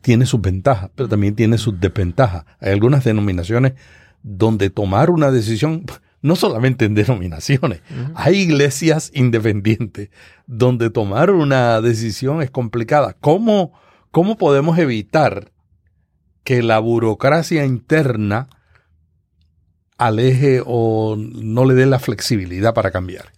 tiene 0.00 0.26
sus 0.26 0.40
ventajas, 0.40 0.90
pero 0.94 1.08
también 1.08 1.34
tiene 1.34 1.58
sus 1.58 1.78
desventajas. 1.78 2.44
Hay 2.60 2.72
algunas 2.72 3.04
denominaciones 3.04 3.74
donde 4.22 4.70
tomar 4.70 5.10
una 5.10 5.30
decisión 5.30 5.84
no 6.24 6.36
solamente 6.36 6.86
en 6.86 6.94
denominaciones, 6.94 7.82
hay 8.14 8.36
iglesias 8.38 9.10
independientes 9.12 10.08
donde 10.46 10.88
tomar 10.88 11.30
una 11.30 11.82
decisión 11.82 12.40
es 12.40 12.50
complicada. 12.50 13.14
¿Cómo, 13.20 13.74
cómo 14.10 14.38
podemos 14.38 14.78
evitar 14.78 15.52
que 16.42 16.62
la 16.62 16.78
burocracia 16.78 17.66
interna 17.66 18.48
aleje 19.98 20.62
o 20.64 21.16
no 21.18 21.66
le 21.66 21.74
dé 21.74 21.84
la 21.84 21.98
flexibilidad 21.98 22.72
para 22.72 22.90
cambiar? 22.90 23.32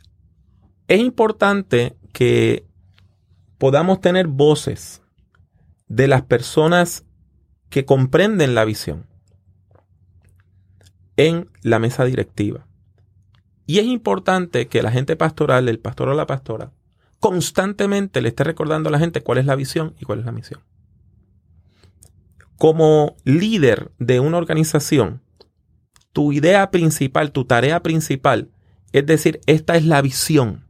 Es 0.87 1.01
importante 1.01 1.97
que 2.13 2.67
podamos 3.59 4.01
tener 4.01 4.29
voces 4.29 5.03
de 5.89 6.09
las 6.09 6.23
personas 6.23 7.05
que 7.71 7.85
comprenden 7.85 8.55
la 8.55 8.65
visión 8.65 9.07
en 11.17 11.51
la 11.63 11.79
mesa 11.79 12.05
directiva. 12.05 12.67
Y 13.67 13.79
es 13.79 13.87
importante 13.87 14.69
que 14.69 14.83
la 14.83 14.93
gente 14.93 15.17
pastoral, 15.17 15.69
el 15.69 15.79
pastor 15.79 16.09
o 16.09 16.15
la 16.15 16.27
pastora, 16.27 16.73
constantemente 17.21 18.21
le 18.21 18.29
esté 18.29 18.45
recordando 18.45 18.89
a 18.89 18.93
la 18.93 18.99
gente 18.99 19.23
cuál 19.23 19.39
es 19.39 19.47
la 19.47 19.57
visión 19.57 19.95
y 19.99 20.05
cuál 20.05 20.21
es 20.21 20.27
la 20.27 20.33
misión. 20.33 20.61
Como 22.57 23.17
líder 23.25 23.91
de 23.99 24.21
una 24.21 24.39
organización, 24.39 25.21
tu 26.13 26.33
idea 26.33 26.71
principal, 26.71 27.33
tu 27.33 27.45
tarea 27.45 27.83
principal, 27.83 28.51
es 28.93 29.05
decir, 29.05 29.41
esta 29.47 29.77
es 29.77 29.85
la 29.85 30.01
visión. 30.01 30.65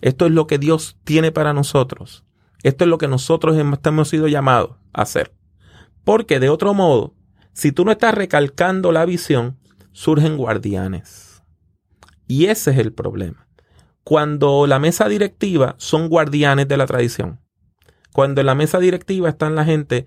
Esto 0.00 0.26
es 0.26 0.32
lo 0.32 0.46
que 0.46 0.58
Dios 0.58 0.98
tiene 1.04 1.32
para 1.32 1.52
nosotros. 1.52 2.24
Esto 2.62 2.84
es 2.84 2.90
lo 2.90 2.98
que 2.98 3.08
nosotros 3.08 3.56
hemos 3.56 4.08
sido 4.08 4.28
llamados 4.28 4.76
a 4.92 5.02
hacer. 5.02 5.32
Porque 6.04 6.40
de 6.40 6.48
otro 6.48 6.74
modo, 6.74 7.14
si 7.52 7.72
tú 7.72 7.84
no 7.84 7.92
estás 7.92 8.14
recalcando 8.14 8.92
la 8.92 9.04
visión, 9.04 9.58
surgen 9.92 10.36
guardianes. 10.36 11.42
Y 12.26 12.46
ese 12.46 12.70
es 12.70 12.78
el 12.78 12.92
problema. 12.92 13.48
Cuando 14.04 14.66
la 14.66 14.78
mesa 14.78 15.08
directiva 15.08 15.74
son 15.78 16.08
guardianes 16.08 16.68
de 16.68 16.76
la 16.76 16.86
tradición. 16.86 17.40
Cuando 18.12 18.40
en 18.40 18.46
la 18.46 18.54
mesa 18.54 18.78
directiva 18.78 19.28
están 19.28 19.54
la 19.54 19.64
gente 19.64 20.06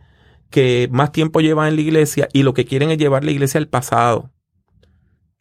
que 0.49 0.87
más 0.91 1.11
tiempo 1.11 1.41
lleva 1.41 1.67
en 1.67 1.75
la 1.75 1.81
iglesia 1.81 2.29
y 2.33 2.43
lo 2.43 2.53
que 2.53 2.65
quieren 2.65 2.91
es 2.91 2.97
llevar 2.97 3.23
la 3.23 3.31
iglesia 3.31 3.57
al 3.57 3.67
pasado. 3.67 4.31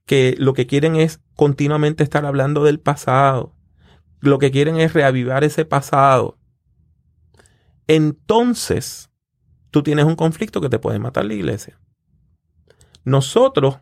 Que 0.05 0.35
lo 0.39 0.53
que 0.53 0.67
quieren 0.67 0.97
es 0.97 1.21
continuamente 1.37 2.03
estar 2.03 2.27
hablando 2.27 2.65
del 2.65 2.81
pasado. 2.81 3.55
Lo 4.21 4.39
que 4.39 4.51
quieren 4.51 4.79
es 4.79 4.93
reavivar 4.93 5.45
ese 5.45 5.65
pasado. 5.65 6.39
Entonces, 7.91 9.11
tú 9.70 9.82
tienes 9.82 10.05
un 10.05 10.16
conflicto 10.16 10.61
que 10.61 10.68
te 10.68 10.78
puede 10.78 10.99
matar 10.99 11.24
la 11.24 11.34
iglesia. 11.34 11.80
Nosotros, 13.05 13.78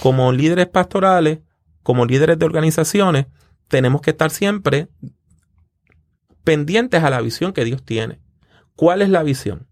como 0.00 0.32
líderes 0.32 0.66
pastorales, 0.66 1.40
como 1.82 2.04
líderes 2.04 2.38
de 2.38 2.44
organizaciones, 2.44 3.26
tenemos 3.68 4.00
que 4.00 4.10
estar 4.10 4.30
siempre 4.30 4.88
pendientes 6.44 7.02
a 7.02 7.10
la 7.10 7.20
visión 7.20 7.52
que 7.52 7.64
Dios 7.64 7.82
tiene. 7.82 8.20
¿Cuál 8.74 9.02
es 9.02 9.08
la 9.08 9.22
visión? 9.22 9.66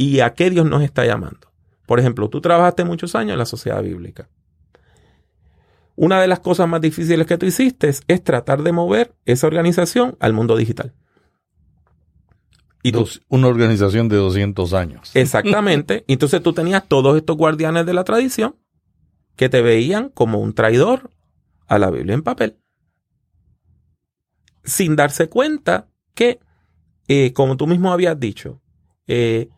y 0.00 0.20
a 0.20 0.32
qué 0.32 0.48
Dios 0.48 0.64
nos 0.64 0.82
está 0.82 1.04
llamando. 1.04 1.52
Por 1.84 2.00
ejemplo, 2.00 2.30
tú 2.30 2.40
trabajaste 2.40 2.84
muchos 2.84 3.14
años 3.14 3.32
en 3.32 3.38
la 3.38 3.44
sociedad 3.44 3.82
bíblica. 3.82 4.30
Una 5.94 6.22
de 6.22 6.26
las 6.26 6.40
cosas 6.40 6.66
más 6.66 6.80
difíciles 6.80 7.26
que 7.26 7.36
tú 7.36 7.44
hiciste 7.44 7.90
es 8.08 8.24
tratar 8.24 8.62
de 8.62 8.72
mover 8.72 9.14
esa 9.26 9.46
organización 9.46 10.16
al 10.18 10.32
mundo 10.32 10.56
digital. 10.56 10.94
Y 12.82 12.92
una 13.28 13.48
organización 13.48 14.08
de 14.08 14.16
200 14.16 14.72
años. 14.72 15.10
Exactamente. 15.14 16.04
Entonces 16.08 16.42
tú 16.42 16.52
tenías 16.52 16.86
todos 16.88 17.16
estos 17.16 17.36
guardianes 17.36 17.84
de 17.84 17.92
la 17.92 18.04
tradición 18.04 18.56
que 19.36 19.48
te 19.48 19.60
veían 19.60 20.08
como 20.08 20.38
un 20.38 20.54
traidor 20.54 21.10
a 21.66 21.78
la 21.78 21.90
Biblia 21.90 22.14
en 22.14 22.22
papel. 22.22 22.56
Sin 24.64 24.96
darse 24.96 25.28
cuenta 25.28 25.88
que, 26.14 26.40
eh, 27.08 27.32
como 27.32 27.56
tú 27.56 27.66
mismo 27.66 27.92
habías 27.92 28.18
dicho, 28.18 28.60
eh, 29.06 29.48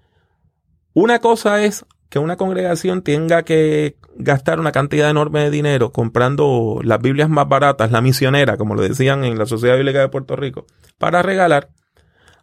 una 0.95 1.20
cosa 1.20 1.64
es 1.64 1.85
que 2.09 2.18
una 2.18 2.37
congregación 2.37 3.03
tenga 3.03 3.43
que 3.43 3.97
gastar 4.16 4.61
una 4.61 4.73
cantidad 4.73 5.09
enorme 5.09 5.41
de 5.41 5.51
dinero 5.51 5.93
comprando 5.93 6.81
las 6.85 7.01
Biblias 7.01 7.31
más 7.31 7.49
baratas, 7.49 7.91
la 7.91 8.03
misionera, 8.03 8.57
como 8.57 8.75
lo 8.75 8.83
decían 8.83 9.25
en 9.25 9.39
la 9.39 9.47
Sociedad 9.47 9.77
Bíblica 9.77 10.01
de 10.01 10.09
Puerto 10.09 10.37
Rico, 10.37 10.66
para 10.99 11.23
regalar 11.23 11.70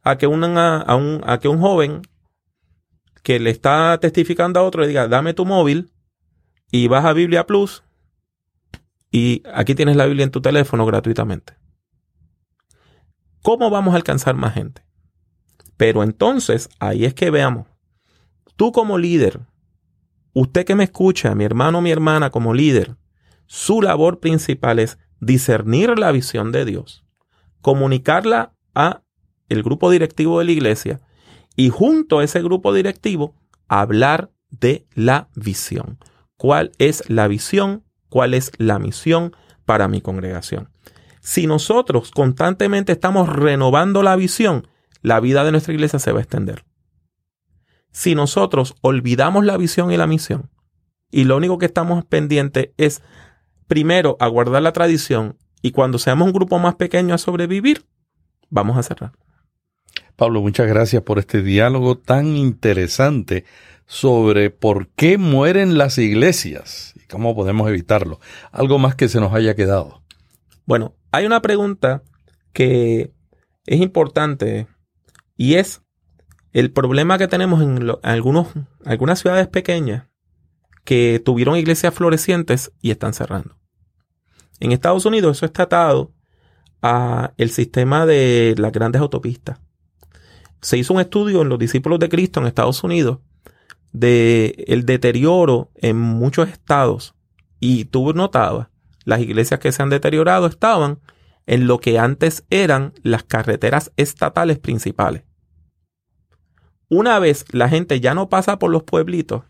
a 0.03 0.17
que, 0.17 0.25
a, 0.25 0.29
un, 0.29 1.21
a 1.25 1.39
que 1.39 1.47
un 1.47 1.59
joven 1.59 2.01
que 3.23 3.39
le 3.39 3.49
está 3.49 3.97
testificando 3.99 4.59
a 4.59 4.63
otro 4.63 4.81
le 4.81 4.87
diga, 4.87 5.07
dame 5.07 5.33
tu 5.33 5.45
móvil 5.45 5.91
y 6.71 6.87
vas 6.87 7.05
a 7.05 7.13
Biblia 7.13 7.45
Plus 7.45 7.83
y 9.11 9.43
aquí 9.53 9.75
tienes 9.75 9.95
la 9.95 10.05
Biblia 10.05 10.23
en 10.23 10.31
tu 10.31 10.41
teléfono 10.41 10.85
gratuitamente. 10.85 11.53
¿Cómo 13.41 13.69
vamos 13.69 13.93
a 13.93 13.97
alcanzar 13.97 14.35
más 14.35 14.53
gente? 14.53 14.83
Pero 15.77 16.03
entonces 16.03 16.69
ahí 16.79 17.05
es 17.05 17.13
que 17.13 17.31
veamos 17.31 17.67
Tú 18.59 18.73
como 18.73 18.97
líder, 18.97 19.39
usted 20.33 20.65
que 20.65 20.75
me 20.75 20.83
escucha, 20.83 21.33
mi 21.33 21.45
hermano, 21.45 21.79
mi 21.81 21.91
hermana 21.91 22.29
como 22.29 22.53
líder, 22.53 22.97
su 23.45 23.81
labor 23.81 24.19
principal 24.19 24.79
es 24.79 24.99
discernir 25.21 25.97
la 25.97 26.11
visión 26.11 26.51
de 26.51 26.65
Dios, 26.65 27.05
comunicarla 27.61 28.53
a 28.75 29.03
el 29.49 29.63
grupo 29.63 29.89
directivo 29.91 30.39
de 30.39 30.45
la 30.45 30.51
iglesia 30.51 31.01
y 31.55 31.69
junto 31.69 32.19
a 32.19 32.23
ese 32.23 32.41
grupo 32.41 32.73
directivo 32.73 33.35
hablar 33.67 34.31
de 34.49 34.85
la 34.95 35.29
visión. 35.35 35.97
¿Cuál 36.37 36.71
es 36.77 37.09
la 37.09 37.27
visión? 37.27 37.83
¿Cuál 38.09 38.33
es 38.33 38.51
la 38.57 38.79
misión 38.79 39.35
para 39.65 39.87
mi 39.87 40.01
congregación? 40.01 40.69
Si 41.21 41.47
nosotros 41.47 42.11
constantemente 42.11 42.93
estamos 42.93 43.29
renovando 43.29 44.03
la 44.03 44.15
visión, 44.15 44.67
la 45.01 45.19
vida 45.19 45.43
de 45.43 45.51
nuestra 45.51 45.73
iglesia 45.73 45.99
se 45.99 46.11
va 46.11 46.19
a 46.19 46.23
extender 46.23 46.63
si 47.91 48.15
nosotros 48.15 48.75
olvidamos 48.81 49.45
la 49.45 49.57
visión 49.57 49.91
y 49.91 49.97
la 49.97 50.07
misión 50.07 50.49
y 51.11 51.23
lo 51.23 51.37
único 51.37 51.57
que 51.57 51.65
estamos 51.65 52.05
pendientes 52.05 52.69
es 52.77 53.01
primero 53.67 54.15
a 54.19 54.27
guardar 54.27 54.61
la 54.61 54.73
tradición 54.73 55.37
y 55.61 55.71
cuando 55.71 55.97
seamos 55.97 56.27
un 56.27 56.33
grupo 56.33 56.59
más 56.59 56.75
pequeño 56.75 57.13
a 57.13 57.17
sobrevivir, 57.17 57.85
vamos 58.49 58.77
a 58.77 58.83
cerrar. 58.83 59.11
Pablo, 60.19 60.41
muchas 60.41 60.67
gracias 60.67 61.01
por 61.01 61.17
este 61.17 61.41
diálogo 61.41 61.97
tan 61.97 62.35
interesante 62.35 63.45
sobre 63.85 64.49
por 64.49 64.89
qué 64.89 65.17
mueren 65.17 65.77
las 65.77 65.97
iglesias 65.97 66.93
y 67.01 67.07
cómo 67.07 67.33
podemos 67.33 67.69
evitarlo. 67.69 68.19
Algo 68.51 68.79
más 68.79 68.95
que 68.95 69.07
se 69.07 69.21
nos 69.21 69.33
haya 69.33 69.55
quedado. 69.55 70.03
Bueno, 70.65 70.93
hay 71.13 71.25
una 71.25 71.41
pregunta 71.41 72.03
que 72.51 73.13
es 73.65 73.79
importante 73.79 74.67
y 75.37 75.53
es 75.53 75.83
el 76.51 76.73
problema 76.73 77.17
que 77.17 77.29
tenemos 77.29 77.61
en, 77.61 77.89
algunos, 78.03 78.49
algunas 78.83 79.19
ciudades 79.19 79.47
pequeñas 79.47 80.07
que 80.83 81.21
tuvieron 81.23 81.55
iglesias 81.55 81.93
florecientes 81.93 82.73
y 82.81 82.91
están 82.91 83.13
cerrando. 83.13 83.55
En 84.59 84.73
Estados 84.73 85.05
Unidos 85.05 85.37
eso 85.37 85.45
está 85.45 85.63
atado 85.63 86.11
a 86.81 87.31
el 87.37 87.51
sistema 87.51 88.05
de 88.05 88.55
las 88.57 88.73
grandes 88.73 89.01
autopistas. 89.01 89.61
Se 90.61 90.77
hizo 90.77 90.93
un 90.93 90.99
estudio 90.99 91.41
en 91.41 91.49
los 91.49 91.59
discípulos 91.59 91.99
de 91.99 92.09
Cristo 92.09 92.39
en 92.39 92.47
Estados 92.47 92.83
Unidos 92.83 93.19
de 93.91 94.65
el 94.67 94.85
deterioro 94.85 95.71
en 95.75 95.97
muchos 95.97 96.49
estados 96.49 97.15
y 97.59 97.85
tú 97.85 98.13
notabas 98.13 98.67
las 99.05 99.21
iglesias 99.21 99.59
que 99.59 99.71
se 99.71 99.81
han 99.81 99.89
deteriorado 99.89 100.47
estaban 100.47 100.99
en 101.47 101.65
lo 101.65 101.79
que 101.79 101.97
antes 101.97 102.45
eran 102.49 102.93
las 103.01 103.23
carreteras 103.23 103.91
estatales 103.97 104.59
principales. 104.59 105.23
Una 106.89 107.19
vez 107.19 107.45
la 107.51 107.69
gente 107.69 107.99
ya 107.99 108.13
no 108.13 108.29
pasa 108.29 108.59
por 108.59 108.69
los 108.69 108.83
pueblitos, 108.83 109.43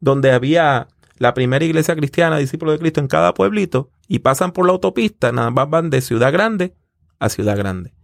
donde 0.00 0.32
había 0.32 0.88
la 1.18 1.34
primera 1.34 1.64
iglesia 1.64 1.94
cristiana, 1.94 2.38
discípulos 2.38 2.74
de 2.74 2.78
Cristo 2.78 3.00
en 3.00 3.08
cada 3.08 3.34
pueblito, 3.34 3.90
y 4.08 4.20
pasan 4.20 4.52
por 4.52 4.66
la 4.66 4.72
autopista, 4.72 5.32
nada 5.32 5.50
más 5.50 5.68
van 5.68 5.90
de 5.90 6.00
ciudad 6.00 6.32
grande 6.32 6.74
a 7.18 7.28
ciudad 7.28 7.56
grande. 7.56 7.94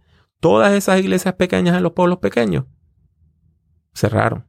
Todas 0.41 0.73
esas 0.73 0.99
iglesias 0.99 1.35
pequeñas 1.35 1.77
en 1.77 1.83
los 1.83 1.93
pueblos 1.93 2.17
pequeños 2.17 2.65
cerraron. 3.93 4.45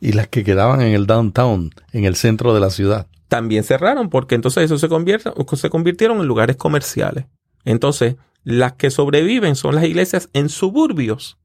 Y 0.00 0.12
las 0.12 0.28
que 0.28 0.44
quedaban 0.44 0.80
en 0.80 0.94
el 0.94 1.06
downtown, 1.06 1.70
en 1.92 2.04
el 2.04 2.16
centro 2.16 2.54
de 2.54 2.60
la 2.60 2.70
ciudad. 2.70 3.06
También 3.28 3.62
cerraron, 3.62 4.08
porque 4.08 4.34
entonces 4.34 4.64
eso 4.64 4.78
se, 4.78 4.88
se 5.56 5.70
convirtieron 5.70 6.20
en 6.20 6.26
lugares 6.26 6.56
comerciales. 6.56 7.26
Entonces, 7.64 8.16
las 8.44 8.72
que 8.72 8.90
sobreviven 8.90 9.56
son 9.56 9.74
las 9.74 9.84
iglesias 9.84 10.30
en 10.32 10.48
suburbios, 10.48 11.38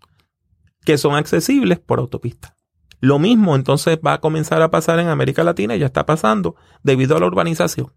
que 0.86 0.98
son 0.98 1.16
accesibles 1.16 1.78
por 1.80 2.00
autopista. 2.00 2.56
Lo 3.02 3.20
mismo 3.20 3.58
entonces 3.58 4.00
va 4.04 4.14
a 4.14 4.22
comenzar 4.22 4.62
a 4.62 4.72
pasar 4.72 5.00
en 5.00 5.10
América 5.10 5.44
Latina 5.44 5.76
y 5.76 5.80
ya 5.80 5.88
está 5.88 6.06
pasando 6.06 6.56
debido 6.82 7.18
a 7.18 7.20
la 7.20 7.28
urbanización. 7.28 7.92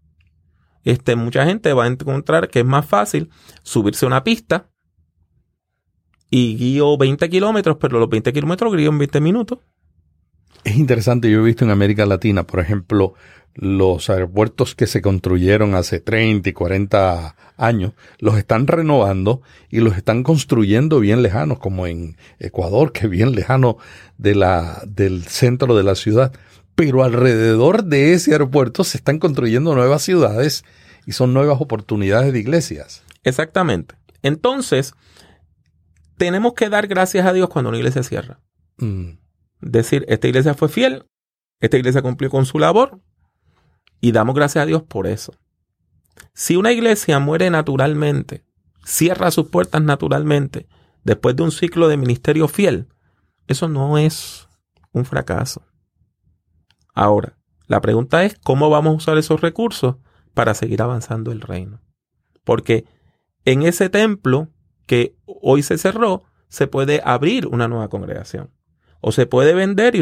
Este, 0.83 1.15
mucha 1.15 1.45
gente 1.45 1.71
va 1.71 1.85
a 1.85 1.87
encontrar 1.87 2.49
que 2.49 2.59
es 2.59 2.65
más 2.65 2.85
fácil 2.85 3.29
subirse 3.63 4.05
a 4.05 4.07
una 4.07 4.25
pista 4.25 4.69
y 6.29 6.55
guío 6.57 6.97
20 6.97 7.29
kilómetros, 7.29 7.77
pero 7.79 7.99
los 7.99 8.09
20 8.09 8.33
kilómetros 8.33 8.75
guío 8.75 8.89
en 8.89 8.97
20 8.97 9.21
minutos. 9.21 9.59
Es 10.63 10.75
interesante, 10.75 11.31
yo 11.31 11.39
he 11.39 11.43
visto 11.43 11.63
en 11.63 11.71
América 11.71 12.05
Latina, 12.05 12.43
por 12.43 12.59
ejemplo, 12.59 13.13
los 13.55 14.09
aeropuertos 14.09 14.75
que 14.75 14.87
se 14.87 15.01
construyeron 15.01 15.75
hace 15.75 15.99
30 15.99 16.49
y 16.49 16.53
40 16.53 17.35
años, 17.57 17.93
los 18.19 18.37
están 18.37 18.67
renovando 18.67 19.41
y 19.69 19.79
los 19.79 19.97
están 19.97 20.23
construyendo 20.23 20.99
bien 20.99 21.21
lejanos, 21.21 21.59
como 21.59 21.87
en 21.87 22.15
Ecuador, 22.39 22.91
que 22.91 23.07
bien 23.07 23.33
lejano 23.33 23.77
de 24.17 24.35
la, 24.35 24.81
del 24.87 25.25
centro 25.25 25.75
de 25.75 25.83
la 25.83 25.95
ciudad. 25.95 26.33
Pero 26.75 27.03
alrededor 27.03 27.83
de 27.83 28.13
ese 28.13 28.31
aeropuerto 28.31 28.83
se 28.83 28.97
están 28.97 29.19
construyendo 29.19 29.75
nuevas 29.75 30.03
ciudades 30.03 30.63
y 31.05 31.11
son 31.11 31.33
nuevas 31.33 31.59
oportunidades 31.59 32.31
de 32.31 32.39
iglesias. 32.39 33.03
Exactamente. 33.23 33.95
Entonces, 34.21 34.93
tenemos 36.19 36.53
que 36.53 36.69
dar 36.69 36.87
gracias 36.87 37.25
a 37.25 37.33
Dios 37.33 37.49
cuando 37.49 37.69
una 37.69 37.77
iglesia 37.77 38.03
cierra. 38.03 38.41
Mm. 38.77 39.13
Decir, 39.61 40.05
esta 40.09 40.27
iglesia 40.27 40.53
fue 40.53 40.69
fiel, 40.69 41.05
esta 41.61 41.77
iglesia 41.77 42.01
cumplió 42.01 42.29
con 42.29 42.45
su 42.45 42.59
labor 42.59 43.01
y 44.01 44.11
damos 44.11 44.35
gracias 44.35 44.63
a 44.63 44.65
Dios 44.65 44.83
por 44.83 45.07
eso. 45.07 45.33
Si 46.33 46.57
una 46.57 46.73
iglesia 46.73 47.19
muere 47.19 47.49
naturalmente, 47.49 48.43
cierra 48.83 49.31
sus 49.31 49.47
puertas 49.47 49.81
naturalmente, 49.81 50.67
después 51.03 51.37
de 51.37 51.43
un 51.43 51.51
ciclo 51.51 51.87
de 51.87 51.95
ministerio 51.95 52.49
fiel, 52.49 52.89
eso 53.47 53.69
no 53.69 53.97
es 53.97 54.49
un 54.91 55.05
fracaso. 55.05 55.63
Ahora, 56.93 57.37
la 57.67 57.79
pregunta 57.79 58.25
es 58.25 58.37
cómo 58.43 58.69
vamos 58.69 58.93
a 58.93 58.97
usar 58.97 59.17
esos 59.17 59.39
recursos 59.39 59.95
para 60.33 60.53
seguir 60.53 60.81
avanzando 60.81 61.31
el 61.31 61.39
reino. 61.39 61.81
Porque 62.43 62.85
en 63.45 63.61
ese 63.61 63.89
templo 63.89 64.49
que 64.89 65.13
hoy 65.27 65.61
se 65.61 65.77
cerró, 65.77 66.23
se 66.47 66.65
puede 66.65 66.99
abrir 67.05 67.45
una 67.45 67.67
nueva 67.67 67.89
congregación. 67.89 68.49
O 69.01 69.11
se 69.11 69.27
puede 69.27 69.53
vender 69.53 69.93
y 69.95 70.01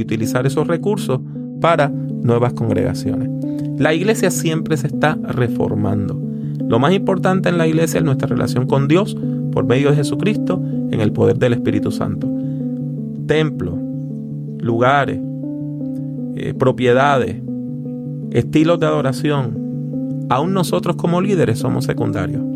utilizar 0.00 0.46
esos 0.46 0.68
recursos 0.68 1.20
para 1.60 1.88
nuevas 1.88 2.52
congregaciones. 2.52 3.28
La 3.80 3.94
iglesia 3.94 4.30
siempre 4.30 4.76
se 4.76 4.86
está 4.86 5.18
reformando. 5.20 6.16
Lo 6.68 6.78
más 6.78 6.92
importante 6.92 7.48
en 7.48 7.58
la 7.58 7.66
iglesia 7.66 7.98
es 7.98 8.04
nuestra 8.04 8.28
relación 8.28 8.68
con 8.68 8.86
Dios 8.86 9.16
por 9.50 9.64
medio 9.64 9.90
de 9.90 9.96
Jesucristo 9.96 10.62
en 10.92 11.00
el 11.00 11.10
poder 11.10 11.38
del 11.38 11.54
Espíritu 11.54 11.90
Santo. 11.90 12.28
Templos, 13.26 13.74
lugares, 14.60 15.18
eh, 16.36 16.54
propiedades, 16.54 17.42
estilos 18.30 18.78
de 18.78 18.86
adoración, 18.86 20.26
aún 20.30 20.54
nosotros 20.54 20.94
como 20.94 21.20
líderes 21.20 21.58
somos 21.58 21.86
secundarios. 21.86 22.55